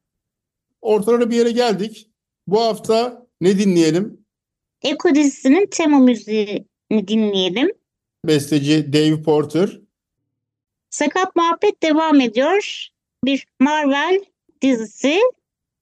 Ortalara 0.81 1.31
bir 1.31 1.37
yere 1.37 1.51
geldik. 1.51 2.11
Bu 2.47 2.61
hafta 2.61 3.27
ne 3.41 3.59
dinleyelim? 3.59 4.21
Eko 4.83 5.15
dizisinin 5.15 5.67
tema 5.71 5.99
müziğini 5.99 7.09
dinleyelim. 7.09 7.71
Besteci 8.27 8.93
Dave 8.93 9.23
Porter. 9.23 9.81
Sakat 10.91 11.37
muhabbet 11.37 11.83
devam 11.83 12.21
ediyor. 12.21 12.89
Bir 13.25 13.47
Marvel 13.61 14.25
dizisi 14.63 15.19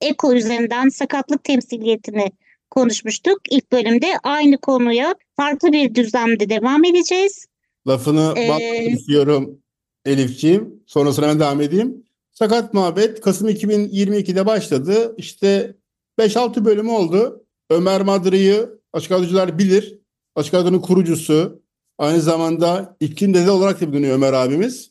Eko 0.01 0.35
üzerinden 0.35 0.89
sakatlık 0.89 1.45
temsiliyetini 1.45 2.33
konuşmuştuk. 2.71 3.41
İlk 3.51 3.73
bölümde 3.73 4.07
aynı 4.23 4.59
konuya 4.59 5.15
farklı 5.37 5.73
bir 5.73 5.95
düzlemde 5.95 6.49
devam 6.49 6.85
edeceğiz. 6.85 7.47
Lafını 7.89 8.35
Ee, 8.37 8.85
istiyorum 8.85 9.59
Elifciğim. 10.05 10.83
Sonrasına 10.87 11.29
ben 11.29 11.41
devam 11.41 11.61
edeyim. 11.61 12.06
Sakat 12.39 12.75
Muhabbet 12.75 13.21
Kasım 13.21 13.49
2022'de 13.49 14.47
başladı. 14.47 15.15
İşte 15.17 15.75
5-6 16.19 16.65
bölümü 16.65 16.91
oldu. 16.91 17.45
Ömer 17.71 18.03
Madri'yi 18.03 18.61
Açık 18.93 19.13
Radyocular 19.13 19.59
bilir. 19.59 19.99
Açık 20.35 20.55
Radyo'nun 20.55 20.81
kurucusu. 20.81 21.63
Aynı 21.99 22.21
zamanda 22.21 22.97
iklim 23.01 23.35
dede 23.35 23.51
olarak 23.51 23.81
da 23.81 23.93
biliniyor 23.93 24.15
Ömer 24.15 24.33
abimiz. 24.33 24.91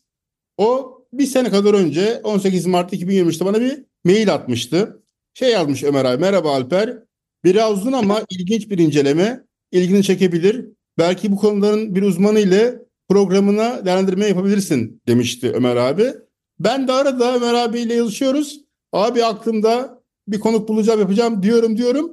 O 0.58 1.00
bir 1.14 1.26
sene 1.26 1.50
kadar 1.50 1.74
önce 1.74 2.22
18 2.24 2.66
Mart 2.66 2.94
2023'te 2.94 3.46
bana 3.46 3.62
bir 3.62 3.84
mail 4.06 4.34
atmıştı. 4.34 5.04
Şey 5.34 5.52
yazmış 5.52 5.84
Ömer 5.84 6.06
abi. 6.06 6.22
Merhaba 6.22 6.56
Alper. 6.56 6.98
Biraz 7.44 7.74
uzun 7.74 7.92
ama 7.92 8.22
ilginç 8.30 8.70
bir 8.70 8.78
inceleme. 8.78 9.44
İlgini 9.72 10.04
çekebilir. 10.04 10.66
Belki 10.98 11.32
bu 11.32 11.36
konuların 11.36 11.96
bir 11.96 12.02
uzmanı 12.02 12.40
ile 12.40 12.80
programına 13.10 13.86
değerlendirme 13.86 14.26
yapabilirsin 14.26 15.02
demişti 15.08 15.52
Ömer 15.52 15.76
abi. 15.76 16.25
Ben 16.60 16.88
de 16.88 16.92
arada 16.92 17.36
Ömer 17.36 17.54
abiyle 17.54 17.94
yazışıyoruz. 17.94 18.62
Abi 18.94 19.26
aklımda 19.26 20.04
bir 20.28 20.40
konuk 20.40 20.68
bulacağım 20.68 21.00
yapacağım 21.00 21.44
diyorum 21.44 21.78
diyorum. 21.78 22.12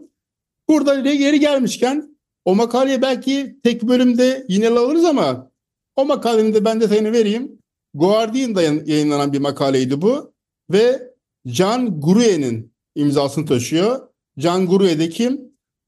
Burada 0.68 0.94
yeri 0.94 1.40
gelmişken 1.40 2.18
o 2.44 2.54
makaleye 2.54 3.02
belki 3.02 3.56
tek 3.64 3.82
bölümde 3.82 4.46
yine 4.48 4.68
alırız 4.68 5.04
ama 5.04 5.50
o 5.96 6.04
makalenin 6.04 6.54
de 6.54 6.64
ben 6.64 6.80
detayını 6.80 7.12
vereyim. 7.12 7.58
Guardian'da 7.94 8.62
yayınlanan 8.62 9.32
bir 9.32 9.38
makaleydi 9.38 10.02
bu 10.02 10.32
ve 10.70 11.12
Can 11.46 12.00
Guruye'nin 12.00 12.72
imzasını 12.94 13.46
taşıyor. 13.46 14.08
Can 14.38 14.66
Guruye 14.66 14.98
de 14.98 15.08
kim? 15.08 15.40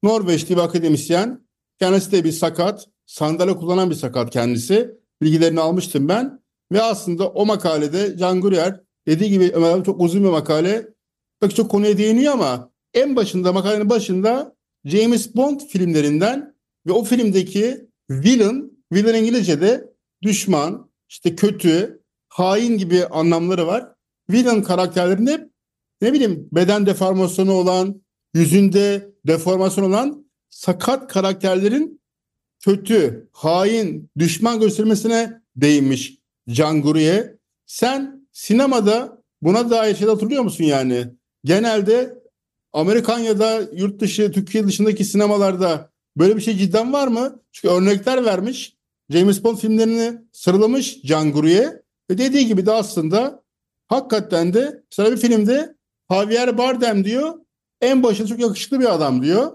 Norveçli 0.03 0.55
bir 0.55 0.61
akademisyen. 0.61 1.45
Kendisi 1.79 2.11
de 2.11 2.23
bir 2.23 2.31
sakat. 2.31 2.87
Sandalye 3.05 3.55
kullanan 3.55 3.89
bir 3.89 3.95
sakat 3.95 4.29
kendisi. 4.29 4.91
Bilgilerini 5.21 5.59
almıştım 5.59 6.09
ben. 6.09 6.44
Ve 6.75 6.81
aslında 6.81 7.29
o 7.29 7.45
makalede 7.45 8.17
Can 8.17 8.41
Guryer 8.41 8.81
dediği 9.07 9.29
gibi 9.29 9.51
Ömer 9.53 9.71
abi 9.71 9.83
çok 9.83 10.01
uzun 10.01 10.23
bir 10.23 10.29
makale. 10.29 10.87
Pek 11.41 11.55
çok 11.55 11.71
konuya 11.71 11.97
değiniyor 11.97 12.33
ama 12.33 12.71
en 12.93 13.15
başında 13.15 13.53
makalenin 13.53 13.89
başında 13.89 14.55
James 14.85 15.35
Bond 15.35 15.59
filmlerinden 15.59 16.55
ve 16.87 16.91
o 16.91 17.03
filmdeki 17.03 17.89
villain, 18.09 18.83
villain 18.91 19.23
İngilizce'de 19.23 19.89
düşman, 20.21 20.89
işte 21.09 21.35
kötü, 21.35 22.01
hain 22.27 22.77
gibi 22.77 23.05
anlamları 23.05 23.67
var. 23.67 23.91
Villain 24.29 24.61
karakterlerinde 24.61 25.49
ne 26.01 26.13
bileyim 26.13 26.49
beden 26.51 26.85
deformasyonu 26.85 27.53
olan, 27.53 28.01
yüzünde 28.33 29.11
deformasyon 29.27 29.89
olan 29.89 30.25
sakat 30.49 31.13
karakterlerin 31.13 32.01
kötü, 32.59 33.29
hain, 33.31 34.09
düşman 34.17 34.59
göstermesine 34.59 35.41
değinmiş 35.55 36.24
Can 36.49 36.81
Guru'ya. 36.81 37.33
Sen 37.65 38.27
sinemada 38.31 39.21
buna 39.41 39.69
dair 39.69 39.95
şeyler 39.95 40.13
hatırlıyor 40.13 40.43
musun 40.43 40.63
yani? 40.63 41.07
Genelde 41.43 42.23
Amerikan 42.73 43.19
ya 43.19 43.39
da 43.39 43.61
yurt 43.73 43.99
dışı, 43.99 44.31
Türkiye 44.31 44.67
dışındaki 44.67 45.05
sinemalarda 45.05 45.91
böyle 46.17 46.35
bir 46.35 46.41
şey 46.41 46.57
cidden 46.57 46.93
var 46.93 47.07
mı? 47.07 47.39
Çünkü 47.51 47.73
örnekler 47.73 48.25
vermiş. 48.25 48.75
James 49.09 49.43
Bond 49.43 49.57
filmlerini 49.57 50.21
sıralamış 50.31 51.01
Can 51.01 51.31
Guru'ya. 51.31 51.81
Ve 52.09 52.17
dediği 52.17 52.47
gibi 52.47 52.65
de 52.65 52.71
aslında 52.71 53.43
hakikaten 53.87 54.53
de 54.53 54.83
mesela 54.91 55.11
bir 55.11 55.17
filmde 55.17 55.75
Javier 56.11 56.57
Bardem 56.57 57.05
diyor 57.05 57.33
en 57.81 58.03
başında 58.03 58.27
çok 58.27 58.39
yakışıklı 58.39 58.79
bir 58.79 58.93
adam 58.93 59.23
diyor. 59.23 59.51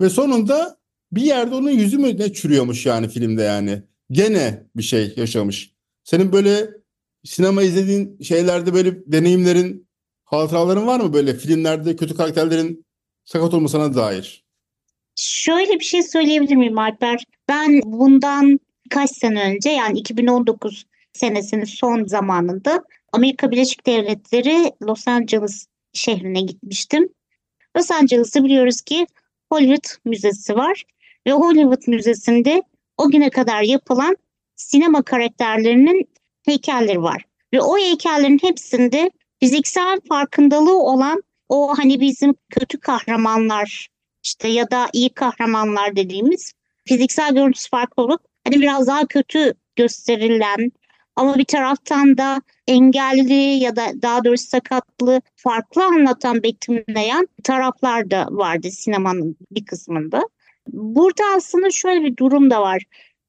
Ve 0.00 0.10
sonunda 0.10 0.78
bir 1.12 1.22
yerde 1.22 1.54
onun 1.54 1.70
yüzü 1.70 1.98
mü 1.98 2.18
ne 2.18 2.32
çürüyormuş 2.32 2.86
yani 2.86 3.08
filmde 3.08 3.42
yani. 3.42 3.82
Gene 4.10 4.66
bir 4.76 4.82
şey 4.82 5.14
yaşamış. 5.16 5.77
Senin 6.08 6.32
böyle 6.32 6.70
sinema 7.24 7.62
izlediğin 7.62 8.18
şeylerde 8.22 8.74
böyle 8.74 9.12
deneyimlerin, 9.12 9.88
hatıraların 10.24 10.86
var 10.86 11.00
mı 11.00 11.12
böyle 11.12 11.34
filmlerde 11.34 11.96
kötü 11.96 12.14
karakterlerin 12.16 12.86
sakat 13.24 13.54
olmasına 13.54 13.94
dair? 13.94 14.44
Şöyle 15.14 15.72
bir 15.72 15.84
şey 15.84 16.02
söyleyebilir 16.02 16.56
miyim 16.56 16.78
Alper? 16.78 17.24
Ben 17.48 17.80
bundan 17.84 18.60
birkaç 18.84 19.10
sene 19.10 19.42
önce 19.42 19.70
yani 19.70 19.98
2019 19.98 20.86
senesinin 21.12 21.64
son 21.64 22.04
zamanında 22.04 22.84
Amerika 23.12 23.50
Birleşik 23.50 23.86
Devletleri 23.86 24.72
Los 24.82 25.08
Angeles 25.08 25.66
şehrine 25.92 26.40
gitmiştim. 26.40 27.08
Los 27.76 27.90
Angeles'ta 27.90 28.44
biliyoruz 28.44 28.80
ki 28.80 29.06
Hollywood 29.52 29.86
Müzesi 30.04 30.54
var 30.54 30.84
ve 31.26 31.32
Hollywood 31.32 31.82
Müzesi'nde 31.86 32.62
o 32.96 33.10
güne 33.10 33.30
kadar 33.30 33.62
yapılan 33.62 34.16
sinema 34.58 35.02
karakterlerinin 35.02 36.08
heykelleri 36.44 37.02
var. 37.02 37.24
Ve 37.52 37.60
o 37.60 37.78
heykellerin 37.78 38.38
hepsinde 38.42 39.10
fiziksel 39.40 40.00
farkındalığı 40.08 40.78
olan 40.78 41.22
o 41.48 41.78
hani 41.78 42.00
bizim 42.00 42.34
kötü 42.50 42.80
kahramanlar 42.80 43.88
işte 44.24 44.48
ya 44.48 44.70
da 44.70 44.88
iyi 44.92 45.08
kahramanlar 45.08 45.96
dediğimiz 45.96 46.52
fiziksel 46.88 47.34
görüntüsü 47.34 47.68
farklı 47.70 48.02
olup 48.02 48.20
hani 48.44 48.60
biraz 48.60 48.86
daha 48.86 49.06
kötü 49.06 49.54
gösterilen 49.76 50.72
ama 51.16 51.38
bir 51.38 51.44
taraftan 51.44 52.18
da 52.18 52.42
engelli 52.66 53.64
ya 53.64 53.76
da 53.76 53.86
daha 54.02 54.24
doğrusu 54.24 54.46
sakatlı 54.46 55.20
farklı 55.36 55.84
anlatan 55.84 56.42
betimleyen 56.42 57.28
taraflar 57.44 58.10
da 58.10 58.26
vardı 58.30 58.70
sinemanın 58.70 59.36
bir 59.50 59.64
kısmında. 59.64 60.22
Burada 60.68 61.22
aslında 61.36 61.70
şöyle 61.70 62.04
bir 62.04 62.16
durum 62.16 62.50
da 62.50 62.62
var. 62.62 62.82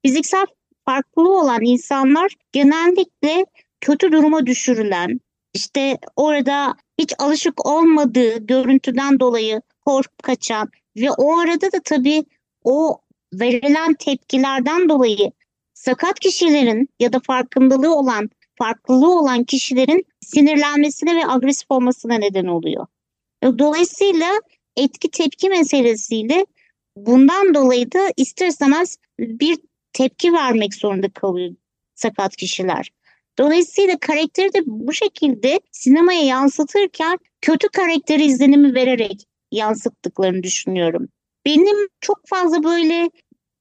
Fiziksel 0.06 0.46
farklı 0.86 1.40
olan 1.40 1.62
insanlar 1.62 2.36
genellikle 2.52 3.46
kötü 3.82 4.12
duruma 4.12 4.46
düşürülen, 4.46 5.20
işte 5.54 5.98
orada 6.16 6.76
hiç 7.00 7.14
alışık 7.20 7.66
olmadığı 7.66 8.38
görüntüden 8.38 9.20
dolayı 9.20 9.62
korkup 9.86 10.24
kaçan 10.24 10.70
ve 10.98 11.12
o 11.12 11.40
arada 11.40 11.72
da 11.72 11.80
tabii 11.86 12.26
o 12.64 12.98
verilen 13.34 13.94
tepkilerden 13.94 14.90
dolayı 14.90 15.32
sakat 15.74 16.20
kişilerin 16.20 16.90
ya 17.00 17.14
da 17.14 17.20
farkındalığı 17.20 17.96
olan, 17.96 18.30
farklılığı 18.58 19.20
olan 19.20 19.44
kişilerin 19.44 20.06
sinirlenmesine 20.22 21.16
ve 21.16 21.28
agresif 21.28 21.72
olmasına 21.72 22.18
neden 22.18 22.46
oluyor. 22.46 22.88
Dolayısıyla 23.44 24.28
etki 24.78 25.12
tepki 25.12 25.50
meselesiyle 25.50 26.46
bundan 26.96 27.54
dolayı 27.54 27.92
da 27.92 28.14
ister 28.18 28.48
istemez 28.48 28.98
bir 29.20 29.58
tepki 29.94 30.34
vermek 30.34 30.74
zorunda 30.76 31.10
kalıyor 31.10 31.56
sakat 31.96 32.36
kişiler. 32.36 32.92
Dolayısıyla 33.40 33.98
karakteri 34.00 34.54
de 34.54 34.60
bu 34.66 34.94
şekilde 34.94 35.60
sinemaya 35.72 36.22
yansıtırken 36.22 37.18
kötü 37.42 37.68
karakteri 37.70 38.26
izlenimi 38.26 38.76
vererek 38.76 39.26
yansıttıklarını 39.52 40.44
düşünüyorum. 40.44 41.08
Benim 41.46 41.88
çok 42.02 42.28
fazla 42.28 42.64
böyle 42.64 43.10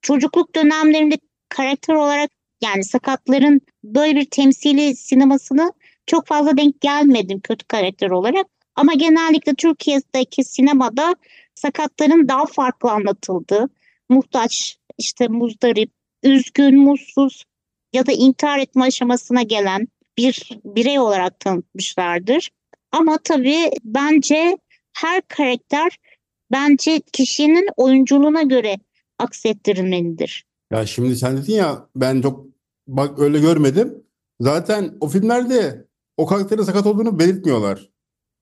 çocukluk 0.02 0.54
dönemlerinde 0.54 1.18
karakter 1.48 1.94
olarak 1.94 2.30
yani 2.60 2.84
sakatların 2.84 3.60
böyle 3.84 4.20
bir 4.20 4.24
temsili 4.24 4.96
sinemasını 4.96 5.72
çok 6.06 6.26
fazla 6.26 6.56
denk 6.56 6.80
gelmedim 6.80 7.40
kötü 7.40 7.66
karakter 7.66 8.10
olarak. 8.10 8.46
Ama 8.76 8.94
genellikle 8.94 9.54
Türkiye'deki 9.54 10.44
sinemada 10.44 11.14
sakatların 11.54 12.28
daha 12.28 12.46
farklı 12.46 12.90
anlatıldığı, 12.90 13.68
muhtaç, 14.08 14.78
işte 14.98 15.28
muzdarip, 15.28 15.90
üzgün, 16.22 16.78
mutsuz 16.78 17.44
ya 17.92 18.06
da 18.06 18.12
intihar 18.12 18.58
etme 18.58 18.84
aşamasına 18.84 19.42
gelen 19.42 19.88
bir 20.18 20.48
birey 20.64 20.98
olarak 20.98 21.40
tanıtmışlardır. 21.40 22.50
Ama 22.92 23.18
tabii 23.24 23.70
bence 23.84 24.58
her 24.92 25.22
karakter 25.28 25.98
bence 26.52 27.00
kişinin 27.12 27.68
oyunculuğuna 27.76 28.42
göre 28.42 28.76
aksettirilmelidir. 29.18 30.44
Ya 30.72 30.86
şimdi 30.86 31.16
sen 31.16 31.36
dedin 31.36 31.52
ya 31.52 31.88
ben 31.96 32.20
çok 32.22 32.46
bak 32.86 33.18
öyle 33.18 33.38
görmedim. 33.40 34.04
Zaten 34.40 34.96
o 35.00 35.08
filmlerde 35.08 35.86
o 36.16 36.26
karakterin 36.26 36.62
sakat 36.62 36.86
olduğunu 36.86 37.18
belirtmiyorlar. 37.18 37.90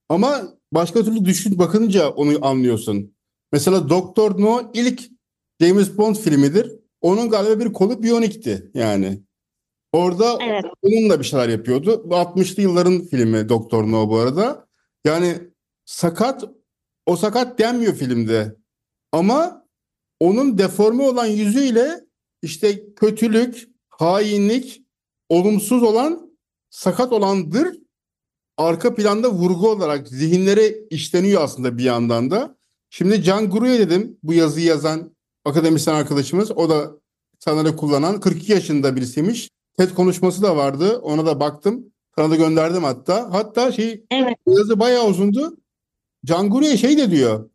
Ama 0.09 0.43
başka 0.73 1.05
türlü 1.05 1.25
düşün 1.25 1.59
bakınca 1.59 2.09
onu 2.09 2.47
anlıyorsun. 2.47 3.15
Mesela 3.53 3.89
Doktor 3.89 4.41
No 4.41 4.71
ilk 4.75 5.03
James 5.61 5.99
Bond 5.99 6.17
filmidir. 6.17 6.73
Onun 7.01 7.31
galiba 7.31 7.65
bir 7.65 7.73
kolu 7.73 8.03
biyonikti 8.03 8.71
yani. 8.75 9.23
Orada 9.93 10.39
Evet. 10.43 10.65
onunla 10.83 11.19
bir 11.19 11.25
şeyler 11.25 11.49
yapıyordu. 11.49 12.03
Bu 12.11 12.15
60'lı 12.15 12.63
yılların 12.63 13.01
filmi 13.01 13.49
Doktor 13.49 13.91
No 13.91 14.09
bu 14.09 14.19
arada. 14.19 14.69
Yani 15.05 15.35
sakat 15.85 16.45
o 17.07 17.17
sakat 17.17 17.59
denmiyor 17.59 17.95
filmde. 17.95 18.57
Ama 19.13 19.67
onun 20.21 20.59
deforme 20.59 21.03
olan 21.03 21.27
yüzüyle 21.27 22.01
işte 22.43 22.95
kötülük, 22.95 23.69
hainlik, 23.89 24.83
olumsuz 25.29 25.83
olan 25.83 26.39
sakat 26.71 27.13
olandır. 27.13 27.79
Arka 28.57 28.95
planda 28.95 29.33
vurgu 29.33 29.71
olarak 29.71 30.09
zihinlere 30.09 30.75
işleniyor 30.91 31.43
aslında 31.43 31.79
bir 31.79 31.85
yandan 31.85 32.31
da. 32.31 32.57
Şimdi 32.91 33.23
Can 33.23 33.51
Guru'ya 33.51 33.79
dedim 33.79 34.19
bu 34.23 34.33
yazıyı 34.33 34.67
yazan 34.67 35.16
akademisyen 35.47 35.95
arkadaşımız. 35.95 36.51
O 36.51 36.69
da 36.69 36.91
sanırım 37.39 37.77
kullanan 37.77 38.21
42 38.21 38.53
yaşında 38.53 38.97
birisiymiş. 38.97 39.51
TED 39.79 39.91
konuşması 39.91 40.43
da 40.43 40.57
vardı. 40.57 40.99
Ona 40.99 41.27
da 41.27 41.41
baktım. 41.41 41.85
Sana 42.17 42.31
da 42.31 42.37
gönderdim 42.37 42.85
hatta. 42.85 43.33
Hatta 43.33 43.73
şey 43.73 44.05
Evet. 44.11 44.37
yazı 44.47 44.81
bayağı 44.81 45.07
uzundu. 45.07 45.57
Can 46.25 46.51
Guru'ya 46.51 46.77
şey 46.77 46.99
de 46.99 47.11
diyor. 47.11 47.51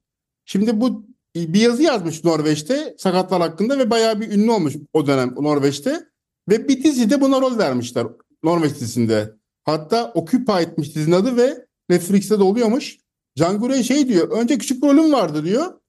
Şimdi 0.46 0.82
bu 0.82 1.06
bir 1.36 1.62
yazı 1.62 1.84
yazmış 1.84 2.24
Norveç'te 2.24 2.96
sakatlar 2.98 3.42
hakkında 3.42 3.80
ve 3.80 3.90
bayağı 3.90 4.22
bir 4.22 4.32
ünlü 4.32 4.52
olmuş 4.52 4.76
o 4.94 5.08
dönem 5.08 5.36
Norveç'te. 5.36 6.04
Ve 6.50 6.68
bir 6.68 6.84
dizide 6.84 7.22
buna 7.22 7.42
rol 7.42 7.58
vermişler 7.58 8.08
Norveç 8.44 8.72
dizisinde. 8.72 9.34
Hatta 9.64 10.12
Occupied'miş 10.16 10.96
dizinin 10.96 11.16
adı 11.16 11.38
ve 11.38 11.66
Netflix'te 11.90 12.40
de 12.40 12.44
oluyormuş. 12.44 12.98
Can 13.38 13.60
Guru'ya 13.60 13.84
şey 13.84 14.08
diyor. 14.08 14.30
Önce 14.30 14.58
küçük 14.58 14.84
bir 14.84 14.88
rolüm 14.88 15.14
vardı 15.14 15.46
diyor. 15.46 15.81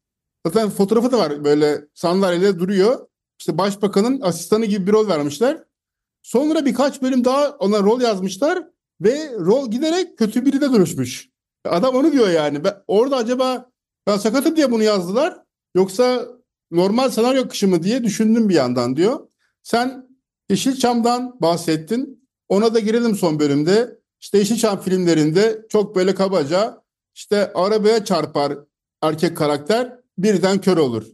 Zaten 0.46 0.70
fotoğrafı 0.70 1.12
da 1.12 1.18
var 1.18 1.44
böyle 1.44 1.84
sandalyede 1.94 2.58
duruyor. 2.58 3.06
İşte 3.38 3.58
başbakanın 3.58 4.20
asistanı 4.20 4.64
gibi 4.64 4.86
bir 4.86 4.92
rol 4.92 5.08
vermişler. 5.08 5.64
Sonra 6.22 6.64
birkaç 6.64 7.02
bölüm 7.02 7.24
daha 7.24 7.50
ona 7.50 7.80
rol 7.80 8.00
yazmışlar 8.00 8.68
ve 9.00 9.32
rol 9.38 9.70
giderek 9.70 10.18
kötü 10.18 10.46
biri 10.46 10.60
de 10.60 10.72
dönüşmüş. 10.72 11.28
Adam 11.64 11.94
onu 11.94 12.12
diyor 12.12 12.28
yani. 12.28 12.64
Ben, 12.64 12.74
orada 12.86 13.16
acaba 13.16 13.70
ben 14.06 14.16
sakatım 14.16 14.56
diye 14.56 14.70
bunu 14.70 14.82
yazdılar 14.82 15.42
yoksa 15.74 16.26
normal 16.70 17.10
senaryo 17.10 17.44
akışı 17.44 17.68
mı 17.68 17.82
diye 17.82 18.04
düşündüm 18.04 18.48
bir 18.48 18.54
yandan 18.54 18.96
diyor. 18.96 19.28
Sen 19.62 20.08
Yeşilçam'dan 20.50 21.36
bahsettin. 21.40 22.28
Ona 22.48 22.74
da 22.74 22.78
girelim 22.78 23.16
son 23.16 23.38
bölümde. 23.38 23.98
İşte 24.20 24.38
Yeşilçam 24.38 24.80
filmlerinde 24.80 25.66
çok 25.68 25.96
böyle 25.96 26.14
kabaca 26.14 26.82
işte 27.14 27.52
arabaya 27.52 28.04
çarpar 28.04 28.58
erkek 29.02 29.36
karakter 29.36 30.01
birden 30.18 30.60
kör 30.60 30.76
olur. 30.76 31.06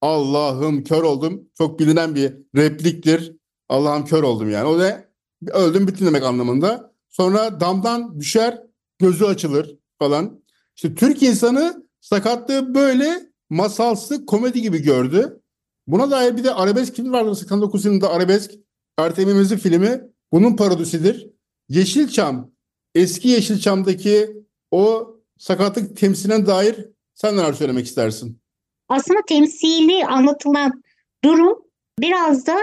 Allah'ım 0.00 0.84
kör 0.84 1.02
oldum. 1.02 1.48
Çok 1.58 1.80
bilinen 1.80 2.14
bir 2.14 2.34
repliktir. 2.56 3.36
Allah'ım 3.68 4.04
kör 4.04 4.22
oldum 4.22 4.50
yani. 4.50 4.68
O 4.68 4.78
da 4.78 5.04
öldüm 5.52 5.88
bitti 5.88 6.06
demek 6.06 6.22
anlamında. 6.22 6.94
Sonra 7.08 7.60
damdan 7.60 8.20
düşer 8.20 8.62
gözü 8.98 9.24
açılır 9.24 9.78
falan. 9.98 10.40
İşte 10.76 10.94
Türk 10.94 11.22
insanı 11.22 11.86
sakatlığı 12.00 12.74
böyle 12.74 13.32
masalsı 13.50 14.26
komedi 14.26 14.62
gibi 14.62 14.82
gördü. 14.82 15.40
Buna 15.86 16.10
dair 16.10 16.36
bir 16.36 16.44
de 16.44 16.54
arabesk 16.54 16.96
film 16.96 17.12
vardı 17.12 17.34
89 17.34 17.84
yılında 17.84 18.10
arabesk 18.10 18.50
Ertem 18.98 19.28
İmez'in 19.28 19.56
filmi. 19.56 20.02
Bunun 20.32 20.56
parodisidir. 20.56 21.30
Yeşilçam, 21.68 22.50
eski 22.94 23.28
Yeşilçam'daki 23.28 24.44
o 24.70 25.14
sakatlık 25.38 25.96
temsiline 25.96 26.46
dair 26.46 26.88
sen 27.14 27.36
neler 27.36 27.52
söylemek 27.52 27.86
istersin? 27.86 28.40
Aslında 28.88 29.20
temsili 29.28 30.06
anlatılan 30.06 30.82
durum 31.24 31.58
biraz 31.98 32.46
da 32.46 32.56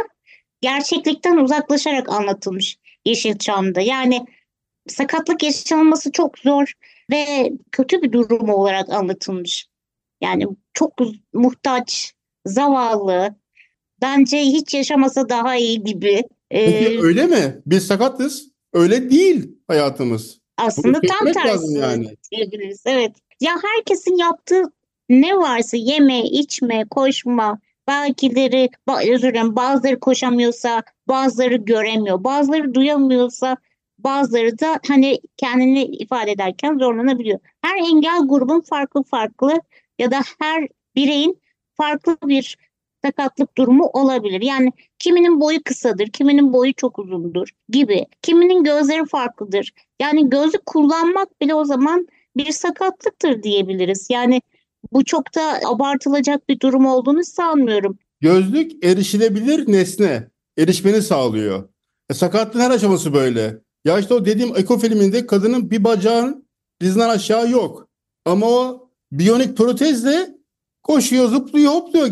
gerçeklikten 0.61 1.37
uzaklaşarak 1.37 2.09
anlatılmış 2.09 2.77
Yeşilçam'da. 3.05 3.81
Yani 3.81 4.25
sakatlık 4.87 5.43
yaşanması 5.43 6.11
çok 6.11 6.39
zor 6.39 6.73
ve 7.11 7.51
kötü 7.71 8.01
bir 8.01 8.11
durum 8.11 8.49
olarak 8.49 8.89
anlatılmış. 8.89 9.67
Yani 10.21 10.47
çok 10.73 10.93
muhtaç, 11.33 12.13
zavallı, 12.45 13.35
bence 14.01 14.39
hiç 14.39 14.73
yaşamasa 14.73 15.29
daha 15.29 15.55
iyi 15.55 15.83
gibi. 15.83 16.23
Peki 16.49 16.97
Ee, 16.99 17.01
öyle 17.01 17.27
mi? 17.27 17.61
Biz 17.65 17.87
sakatız. 17.87 18.51
öyle 18.73 19.09
değil 19.09 19.51
hayatımız. 19.67 20.39
Aslında 20.57 21.01
Bunu 21.01 21.09
tam 21.09 21.33
tersi 21.43 21.77
yani. 21.77 22.15
Evet. 22.85 23.11
Ya 23.41 23.51
herkesin 23.63 24.17
yaptığı 24.17 24.63
ne 25.11 25.37
varsa 25.37 25.77
yeme, 25.77 26.23
içme, 26.23 26.85
koşma, 26.89 27.59
belkileri, 27.87 28.69
özür 29.07 29.33
dilerim, 29.33 29.55
bazıları 29.55 29.99
koşamıyorsa, 29.99 30.83
bazıları 31.07 31.55
göremiyor, 31.55 32.23
bazıları 32.23 32.73
duyamıyorsa, 32.73 33.57
bazıları 33.99 34.59
da 34.59 34.79
hani 34.87 35.19
kendini 35.37 35.83
ifade 35.83 36.31
ederken 36.31 36.77
zorlanabiliyor. 36.77 37.39
Her 37.61 37.77
engel 37.77 38.27
grubun 38.27 38.61
farklı 38.61 39.03
farklı 39.03 39.61
ya 39.99 40.11
da 40.11 40.19
her 40.39 40.67
bireyin 40.95 41.41
farklı 41.77 42.17
bir 42.25 42.57
sakatlık 43.05 43.57
durumu 43.57 43.85
olabilir. 43.85 44.41
Yani 44.41 44.71
kiminin 44.99 45.41
boyu 45.41 45.63
kısadır, 45.63 46.07
kiminin 46.07 46.53
boyu 46.53 46.73
çok 46.73 46.99
uzundur 46.99 47.49
gibi. 47.69 48.05
Kiminin 48.21 48.63
gözleri 48.63 49.05
farklıdır. 49.05 49.73
Yani 50.01 50.29
gözlük 50.29 50.65
kullanmak 50.65 51.41
bile 51.41 51.55
o 51.55 51.65
zaman 51.65 52.07
bir 52.37 52.51
sakatlıktır 52.51 53.43
diyebiliriz. 53.43 54.07
Yani 54.09 54.41
bu 54.93 55.05
çok 55.05 55.35
da 55.35 55.59
abartılacak 55.67 56.49
bir 56.49 56.59
durum 56.59 56.85
olduğunu 56.85 57.23
sanmıyorum. 57.23 57.99
Gözlük 58.21 58.85
erişilebilir 58.85 59.71
nesne. 59.71 60.27
Erişmeni 60.57 61.01
sağlıyor. 61.01 61.69
E, 62.09 62.13
sakatlığın 62.13 62.59
her 62.59 62.71
aşaması 62.71 63.13
böyle. 63.13 63.57
Ya 63.85 63.99
işte 63.99 64.13
o 64.13 64.25
dediğim 64.25 64.57
Eko 64.57 64.79
filminde 64.79 65.25
kadının 65.25 65.71
bir 65.71 65.83
bacağın 65.83 66.47
dizinden 66.81 67.09
aşağı 67.09 67.49
yok. 67.49 67.87
Ama 68.25 68.49
o 68.49 68.89
biyonik 69.11 69.57
protezle 69.57 70.29
koşuyor, 70.83 71.29
zıplıyor, 71.29 71.71
hopluyor. 71.71 72.07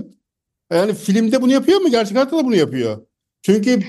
Yani 0.71 0.93
filmde 0.93 1.41
bunu 1.41 1.51
yapıyor 1.51 1.79
mu? 1.79 1.89
Gerçek 1.89 2.15
hayatta 2.15 2.37
da 2.37 2.45
bunu 2.45 2.55
yapıyor. 2.55 3.05
Çünkü 3.41 3.79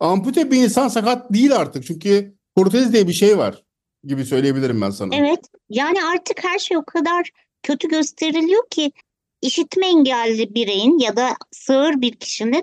ampute 0.00 0.50
bir 0.50 0.64
insan 0.64 0.88
sakat 0.88 1.32
değil 1.32 1.56
artık. 1.56 1.84
Çünkü 1.84 2.34
protez 2.56 2.92
diye 2.92 3.08
bir 3.08 3.12
şey 3.12 3.38
var 3.38 3.64
gibi 4.04 4.24
söyleyebilirim 4.24 4.80
ben 4.80 4.90
sana. 4.90 5.16
Evet, 5.16 5.40
yani 5.68 6.04
artık 6.04 6.44
her 6.44 6.58
şey 6.58 6.76
o 6.76 6.84
kadar 6.84 7.30
kötü 7.62 7.88
gösteriliyor 7.88 8.68
ki 8.70 8.92
işitme 9.42 9.86
engelli 9.86 10.54
bireyin 10.54 10.98
ya 10.98 11.16
da 11.16 11.30
sağır 11.50 12.00
bir 12.00 12.12
kişinin 12.12 12.62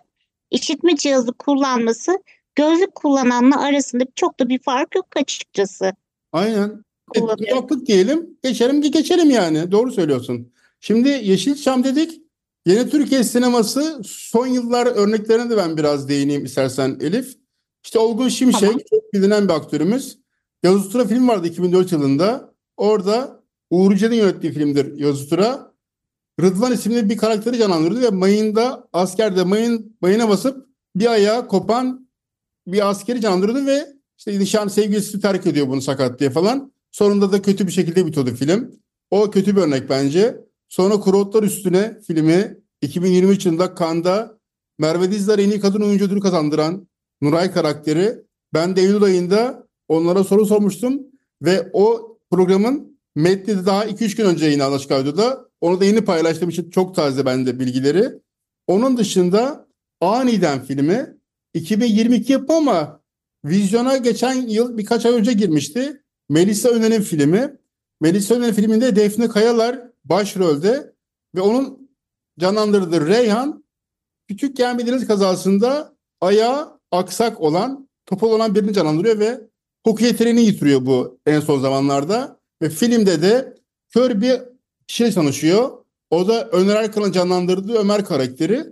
işitme 0.51 0.95
cihazı 0.95 1.33
kullanması 1.33 2.19
gözlük 2.55 2.95
kullananla 2.95 3.61
arasında 3.61 4.03
çok 4.15 4.39
da 4.39 4.49
bir 4.49 4.59
fark 4.59 4.95
yok 4.95 5.05
açıkçası. 5.15 5.93
Aynen. 6.31 6.83
E, 7.15 7.21
Olabilir. 7.21 7.49
kulaklık 7.49 7.87
diyelim. 7.87 8.37
Geçelim 8.43 8.81
ki 8.81 8.91
geçelim 8.91 9.29
yani. 9.29 9.71
Doğru 9.71 9.91
söylüyorsun. 9.91 10.53
Şimdi 10.79 11.09
Yeşilçam 11.09 11.83
dedik. 11.83 12.21
Yeni 12.65 12.89
Türkiye 12.89 13.23
sineması 13.23 14.01
son 14.05 14.47
yıllar 14.47 14.85
örneklerine 14.87 15.49
de 15.49 15.57
ben 15.57 15.77
biraz 15.77 16.09
değineyim 16.09 16.45
istersen 16.45 16.97
Elif. 17.01 17.35
İşte 17.83 17.99
Olgun 17.99 18.29
Şimşek 18.29 18.59
Tamam. 18.61 18.79
çok 18.89 19.13
bilinen 19.13 19.47
bir 19.47 19.53
aktörümüz. 19.53 20.19
Yavuz 20.63 20.89
Tura 20.89 21.05
film 21.07 21.27
vardı 21.27 21.47
2004 21.47 21.91
yılında. 21.91 22.53
Orada 22.77 23.34
Uğur 23.69 23.91
Yücel'in 23.91 24.15
yönettiği 24.15 24.53
filmdir 24.53 24.97
Yavuz 24.97 25.29
Tura. 25.29 25.75
Rıdvan 26.41 26.73
isimli 26.73 27.09
bir 27.09 27.17
karakteri 27.17 27.57
canlandırdı 27.57 28.01
ve 28.01 28.09
mayında 28.09 28.87
askerde 28.93 29.43
mayın, 29.43 29.97
mayına 30.01 30.29
basıp 30.29 30.67
bir 30.95 31.11
ayağı 31.11 31.47
kopan 31.47 32.09
bir 32.67 32.89
askeri 32.89 33.21
canlandırdı 33.21 33.65
ve 33.65 33.87
işte 34.17 34.39
nişan 34.39 34.67
sevgilisi 34.67 35.19
terk 35.19 35.47
ediyor 35.47 35.67
bunu 35.67 35.81
sakat 35.81 36.19
diye 36.19 36.29
falan. 36.29 36.71
Sonunda 36.91 37.31
da 37.31 37.41
kötü 37.41 37.67
bir 37.67 37.71
şekilde 37.71 38.05
bitiyordu 38.05 38.35
film. 38.35 38.71
O 39.11 39.31
kötü 39.31 39.55
bir 39.55 39.61
örnek 39.61 39.89
bence. 39.89 40.37
Sonra 40.69 40.99
Kuru 40.99 41.17
Otlar 41.17 41.43
Üstüne 41.43 41.99
filmi 42.07 42.57
2023 42.81 43.45
yılında 43.45 43.75
Cannes'da 43.79 44.39
Merve 44.79 45.11
Dizdar'a 45.11 45.41
en 45.41 45.49
iyi 45.49 45.59
kadın 45.59 45.81
oyuncu 45.81 46.05
ödülü 46.05 46.19
kazandıran 46.19 46.87
Nuray 47.21 47.51
karakteri. 47.51 48.23
Ben 48.53 48.75
de 48.75 48.81
Eylül 48.81 49.03
ayında 49.03 49.67
onlara 49.87 50.23
soru 50.23 50.45
sormuştum 50.45 51.01
ve 51.41 51.69
o 51.73 52.17
programın 52.31 52.94
metni 53.15 53.57
de 53.57 53.65
daha 53.65 53.85
2-3 53.85 54.17
gün 54.17 54.25
önce 54.25 54.45
yine 54.45 54.63
Açık 54.63 54.91
Radyo'da. 54.91 55.49
Onu 55.61 55.79
da 55.79 55.85
yeni 55.85 56.05
paylaştığım 56.05 56.49
için 56.49 56.69
çok 56.69 56.95
taze 56.95 57.25
bende 57.25 57.59
bilgileri. 57.59 58.11
Onun 58.67 58.97
dışında 58.97 59.67
Aniden 60.01 60.63
filmi 60.63 61.17
2022 61.53 62.33
yapımı 62.33 62.57
ama 62.57 63.01
vizyona 63.45 63.97
geçen 63.97 64.33
yıl 64.33 64.77
birkaç 64.77 65.05
ay 65.05 65.13
önce 65.13 65.33
girmişti. 65.33 66.01
Melisa 66.29 66.69
Önen'in 66.69 67.01
filmi. 67.01 67.57
Melisa 68.01 68.35
Önen'in 68.35 68.53
filminde 68.53 68.95
Defne 68.95 69.27
Kayalar 69.27 69.81
başrolde 70.05 70.93
ve 71.35 71.41
onun 71.41 71.89
canlandırdığı 72.39 73.07
Reyhan 73.07 73.65
küçükken 74.27 74.79
bir 74.79 74.87
deniz 74.87 75.07
kazasında 75.07 75.95
ayağı 76.21 76.79
aksak 76.91 77.41
olan, 77.41 77.89
topal 78.05 78.31
olan 78.31 78.55
birini 78.55 78.73
canlandırıyor 78.73 79.19
ve 79.19 79.41
koku 79.83 80.03
yeteneğini 80.03 80.41
yitiriyor 80.41 80.85
bu 80.85 81.19
en 81.25 81.39
son 81.39 81.59
zamanlarda. 81.59 82.39
Ve 82.65 82.69
filmde 82.69 83.21
de 83.21 83.53
kör 83.89 84.21
bir 84.21 84.41
kişiyle 84.87 85.11
tanışıyor. 85.11 85.71
O 86.09 86.27
da 86.27 86.47
Öner 86.47 86.75
Erkan'ın 86.75 87.11
canlandırdığı 87.11 87.73
Ömer 87.73 88.05
karakteri. 88.05 88.65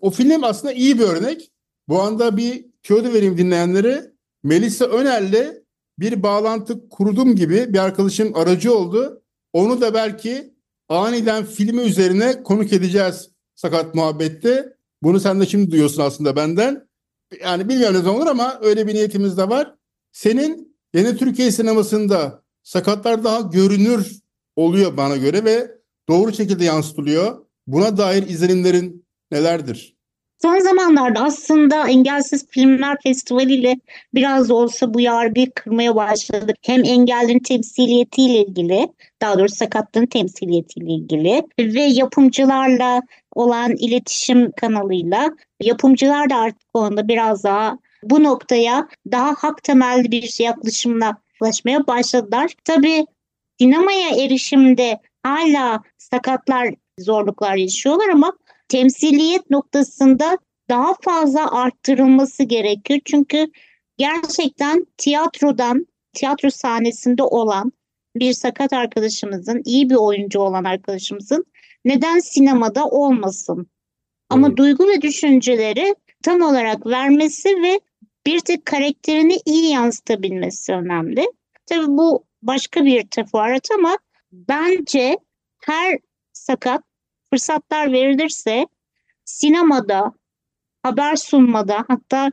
O 0.00 0.10
film 0.10 0.44
aslında 0.44 0.72
iyi 0.72 0.98
bir 0.98 1.04
örnek. 1.04 1.50
Bu 1.88 2.02
anda 2.02 2.36
bir 2.36 2.66
tüyo 2.82 3.02
vereyim 3.02 3.38
dinleyenlere. 3.38 4.12
Melisa 4.42 4.84
Öner'le 4.84 5.62
bir 5.98 6.22
bağlantı 6.22 6.88
kurdum 6.88 7.36
gibi 7.36 7.74
bir 7.74 7.78
arkadaşım 7.78 8.36
aracı 8.36 8.74
oldu. 8.74 9.22
Onu 9.52 9.80
da 9.80 9.94
belki 9.94 10.54
aniden 10.88 11.44
filmi 11.44 11.82
üzerine 11.82 12.42
konuk 12.42 12.72
edeceğiz 12.72 13.30
Sakat 13.54 13.94
Muhabbet'te. 13.94 14.76
Bunu 15.02 15.20
sen 15.20 15.40
de 15.40 15.46
şimdi 15.46 15.70
duyuyorsun 15.70 16.02
aslında 16.02 16.36
benden. 16.36 16.88
Yani 17.44 17.68
bilmiyorum 17.68 17.96
ne 17.96 18.02
zaman 18.02 18.20
olur 18.20 18.30
ama 18.30 18.58
öyle 18.62 18.86
bir 18.86 18.94
niyetimiz 18.94 19.36
de 19.36 19.48
var. 19.48 19.74
Senin 20.12 20.76
yeni 20.94 21.16
Türkiye 21.16 21.50
sinemasında 21.50 22.39
sakatlar 22.62 23.24
daha 23.24 23.40
görünür 23.40 24.20
oluyor 24.56 24.96
bana 24.96 25.16
göre 25.16 25.44
ve 25.44 25.70
doğru 26.08 26.32
şekilde 26.32 26.64
yansıtılıyor. 26.64 27.46
Buna 27.66 27.96
dair 27.96 28.22
izlenimlerin 28.22 29.06
nelerdir? 29.30 30.00
Son 30.42 30.58
zamanlarda 30.58 31.20
aslında 31.20 31.88
Engelsiz 31.88 32.46
Filmler 32.48 32.96
Festivali 33.02 33.54
ile 33.54 33.76
biraz 34.14 34.50
olsa 34.50 34.94
bu 34.94 35.00
yargıyı 35.00 35.50
kırmaya 35.50 35.96
başladık. 35.96 36.56
Hem 36.62 36.84
engellerin 36.84 37.38
temsiliyetiyle 37.38 38.44
ilgili, 38.44 38.88
daha 39.22 39.38
doğrusu 39.38 39.54
sakatlığın 39.54 40.06
temsiliyetiyle 40.06 40.92
ilgili 40.92 41.42
ve 41.58 41.80
yapımcılarla 41.80 43.02
olan 43.34 43.76
iletişim 43.76 44.52
kanalıyla 44.52 45.30
yapımcılar 45.60 46.30
da 46.30 46.36
artık 46.36 46.68
o 46.74 46.78
konuda 46.80 47.08
biraz 47.08 47.44
daha 47.44 47.78
bu 48.02 48.22
noktaya 48.22 48.88
daha 49.12 49.34
hak 49.34 49.62
temelli 49.62 50.10
bir 50.10 50.36
yaklaşımla 50.40 51.16
yaklaşmaya 51.40 51.86
başladılar. 51.86 52.54
Tabii 52.64 53.06
sinemaya 53.60 54.24
erişimde 54.24 55.00
hala 55.22 55.82
sakatlar 55.98 56.74
zorluklar 56.98 57.56
yaşıyorlar 57.56 58.08
ama 58.08 58.32
temsiliyet 58.68 59.50
noktasında 59.50 60.38
daha 60.68 60.94
fazla 61.02 61.52
arttırılması 61.52 62.42
gerekiyor. 62.42 63.00
Çünkü 63.04 63.46
gerçekten 63.98 64.86
tiyatrodan, 64.96 65.86
tiyatro 66.12 66.50
sahnesinde 66.50 67.22
olan 67.22 67.72
bir 68.16 68.32
sakat 68.32 68.72
arkadaşımızın, 68.72 69.62
iyi 69.64 69.90
bir 69.90 69.94
oyuncu 69.94 70.40
olan 70.40 70.64
arkadaşımızın 70.64 71.44
neden 71.84 72.18
sinemada 72.18 72.86
olmasın? 72.86 73.66
Ama 74.30 74.46
Evet. 74.46 74.56
duygu 74.56 74.88
ve 74.88 75.02
düşünceleri 75.02 75.94
tam 76.22 76.42
olarak 76.42 76.86
vermesi 76.86 77.48
ve 77.48 77.80
bir 78.30 78.40
tek 78.40 78.66
karakterini 78.66 79.38
iyi 79.46 79.70
yansıtabilmesi 79.70 80.72
önemli. 80.72 81.26
Tabii 81.66 81.88
bu 81.88 82.24
başka 82.42 82.84
bir 82.84 83.02
teferruat 83.02 83.68
ama 83.78 83.98
bence 84.32 85.18
her 85.60 85.98
sakat 86.32 86.82
fırsatlar 87.30 87.92
verilirse 87.92 88.66
sinemada, 89.24 90.12
haber 90.82 91.16
sunmada 91.16 91.84
hatta 91.88 92.32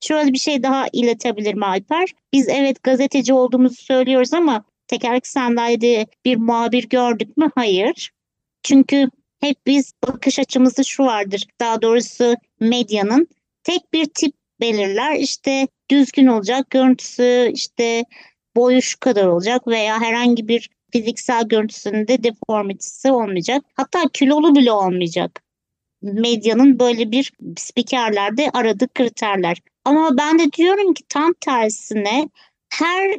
şöyle 0.00 0.32
bir 0.32 0.38
şey 0.38 0.62
daha 0.62 0.86
iletebilirim 0.92 1.62
Alper. 1.62 2.14
Biz 2.32 2.48
evet 2.48 2.82
gazeteci 2.82 3.34
olduğumuzu 3.34 3.82
söylüyoruz 3.82 4.34
ama 4.34 4.64
tekerlekli 4.86 5.28
sandalyede 5.28 6.06
bir 6.24 6.36
muhabir 6.36 6.88
gördük 6.88 7.36
mü? 7.36 7.50
Hayır. 7.54 8.12
Çünkü 8.62 9.08
hep 9.40 9.56
biz 9.66 9.92
bakış 10.08 10.38
açımızda 10.38 10.82
şu 10.82 11.02
vardır. 11.02 11.46
Daha 11.60 11.82
doğrusu 11.82 12.34
medyanın 12.60 13.28
tek 13.64 13.92
bir 13.92 14.04
tip 14.04 14.37
belirler. 14.60 15.16
İşte 15.16 15.68
düzgün 15.90 16.26
olacak, 16.26 16.70
görüntüsü 16.70 17.50
işte 17.54 18.04
boyu 18.56 18.82
şu 18.82 19.00
kadar 19.00 19.26
olacak 19.26 19.66
veya 19.66 20.00
herhangi 20.00 20.48
bir 20.48 20.70
fiziksel 20.92 21.48
görüntüsünde 21.48 22.24
deformitesi 22.24 23.12
olmayacak. 23.12 23.62
Hatta 23.74 24.02
kilolu 24.12 24.54
bile 24.54 24.72
olmayacak. 24.72 25.42
Medyanın 26.02 26.78
böyle 26.78 27.10
bir 27.10 27.32
spikerlerde 27.56 28.50
aradığı 28.50 28.88
kriterler. 28.88 29.58
Ama 29.84 30.16
ben 30.18 30.38
de 30.38 30.52
diyorum 30.52 30.94
ki 30.94 31.04
tam 31.08 31.32
tersine 31.40 32.28
her 32.68 33.18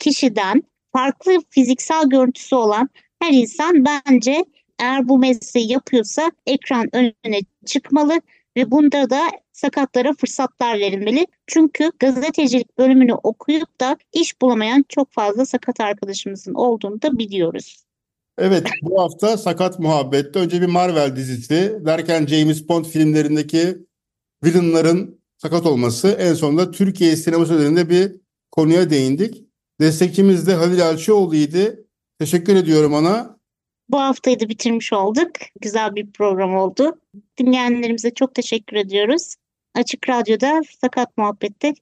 kişiden 0.00 0.62
farklı 0.92 1.38
fiziksel 1.50 2.08
görüntüsü 2.08 2.56
olan 2.56 2.88
her 3.22 3.32
insan 3.32 3.84
bence 3.84 4.44
eğer 4.78 5.08
bu 5.08 5.18
mesleği 5.18 5.72
yapıyorsa 5.72 6.30
ekran 6.46 6.96
önüne 6.96 7.40
çıkmalı 7.66 8.20
ve 8.60 8.70
bunda 8.70 9.10
da 9.10 9.22
sakatlara 9.52 10.12
fırsatlar 10.12 10.78
verilmeli. 10.78 11.26
Çünkü 11.46 11.92
gazetecilik 11.98 12.78
bölümünü 12.78 13.14
okuyup 13.14 13.80
da 13.80 13.96
iş 14.12 14.40
bulamayan 14.42 14.84
çok 14.88 15.12
fazla 15.12 15.46
sakat 15.46 15.80
arkadaşımızın 15.80 16.54
olduğunu 16.54 17.02
da 17.02 17.18
biliyoruz. 17.18 17.84
Evet, 18.38 18.68
bu 18.82 19.02
hafta 19.02 19.36
Sakat 19.36 19.78
Muhabbet'te 19.78 20.38
önce 20.38 20.60
bir 20.60 20.66
Marvel 20.66 21.16
dizisi 21.16 21.80
derken 21.86 22.26
James 22.26 22.68
Bond 22.68 22.84
filmlerindeki 22.84 23.78
villainların 24.44 25.20
sakat 25.36 25.66
olması 25.66 26.08
en 26.08 26.34
sonunda 26.34 26.70
Türkiye 26.70 27.16
sineması 27.16 27.54
üzerinde 27.54 27.90
bir 27.90 28.16
konuya 28.50 28.90
değindik. 28.90 29.44
Destekçimiz 29.80 30.46
de 30.46 30.54
Halil 30.54 30.86
Alçıoğlu'ydu. 30.86 31.58
Teşekkür 32.18 32.56
ediyorum 32.56 32.94
ona. 32.94 33.39
Bu 33.92 34.00
haftayı 34.00 34.40
da 34.40 34.48
bitirmiş 34.48 34.92
olduk. 34.92 35.30
Güzel 35.60 35.94
bir 35.94 36.12
program 36.12 36.56
oldu. 36.56 37.00
Dinleyenlerimize 37.38 38.14
çok 38.14 38.34
teşekkür 38.34 38.76
ediyoruz. 38.76 39.34
Açık 39.74 40.08
Radyo'da 40.08 40.60
Sakat 40.80 41.16
Muhabbet'te 41.16 41.74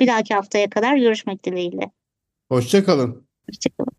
bir 0.00 0.06
dahaki 0.06 0.34
haftaya 0.34 0.70
kadar 0.70 0.96
görüşmek 0.96 1.44
dileğiyle. 1.44 1.90
Hoşça 2.48 2.84
kalın. 2.84 3.26
Hoşçakalın. 3.48 3.92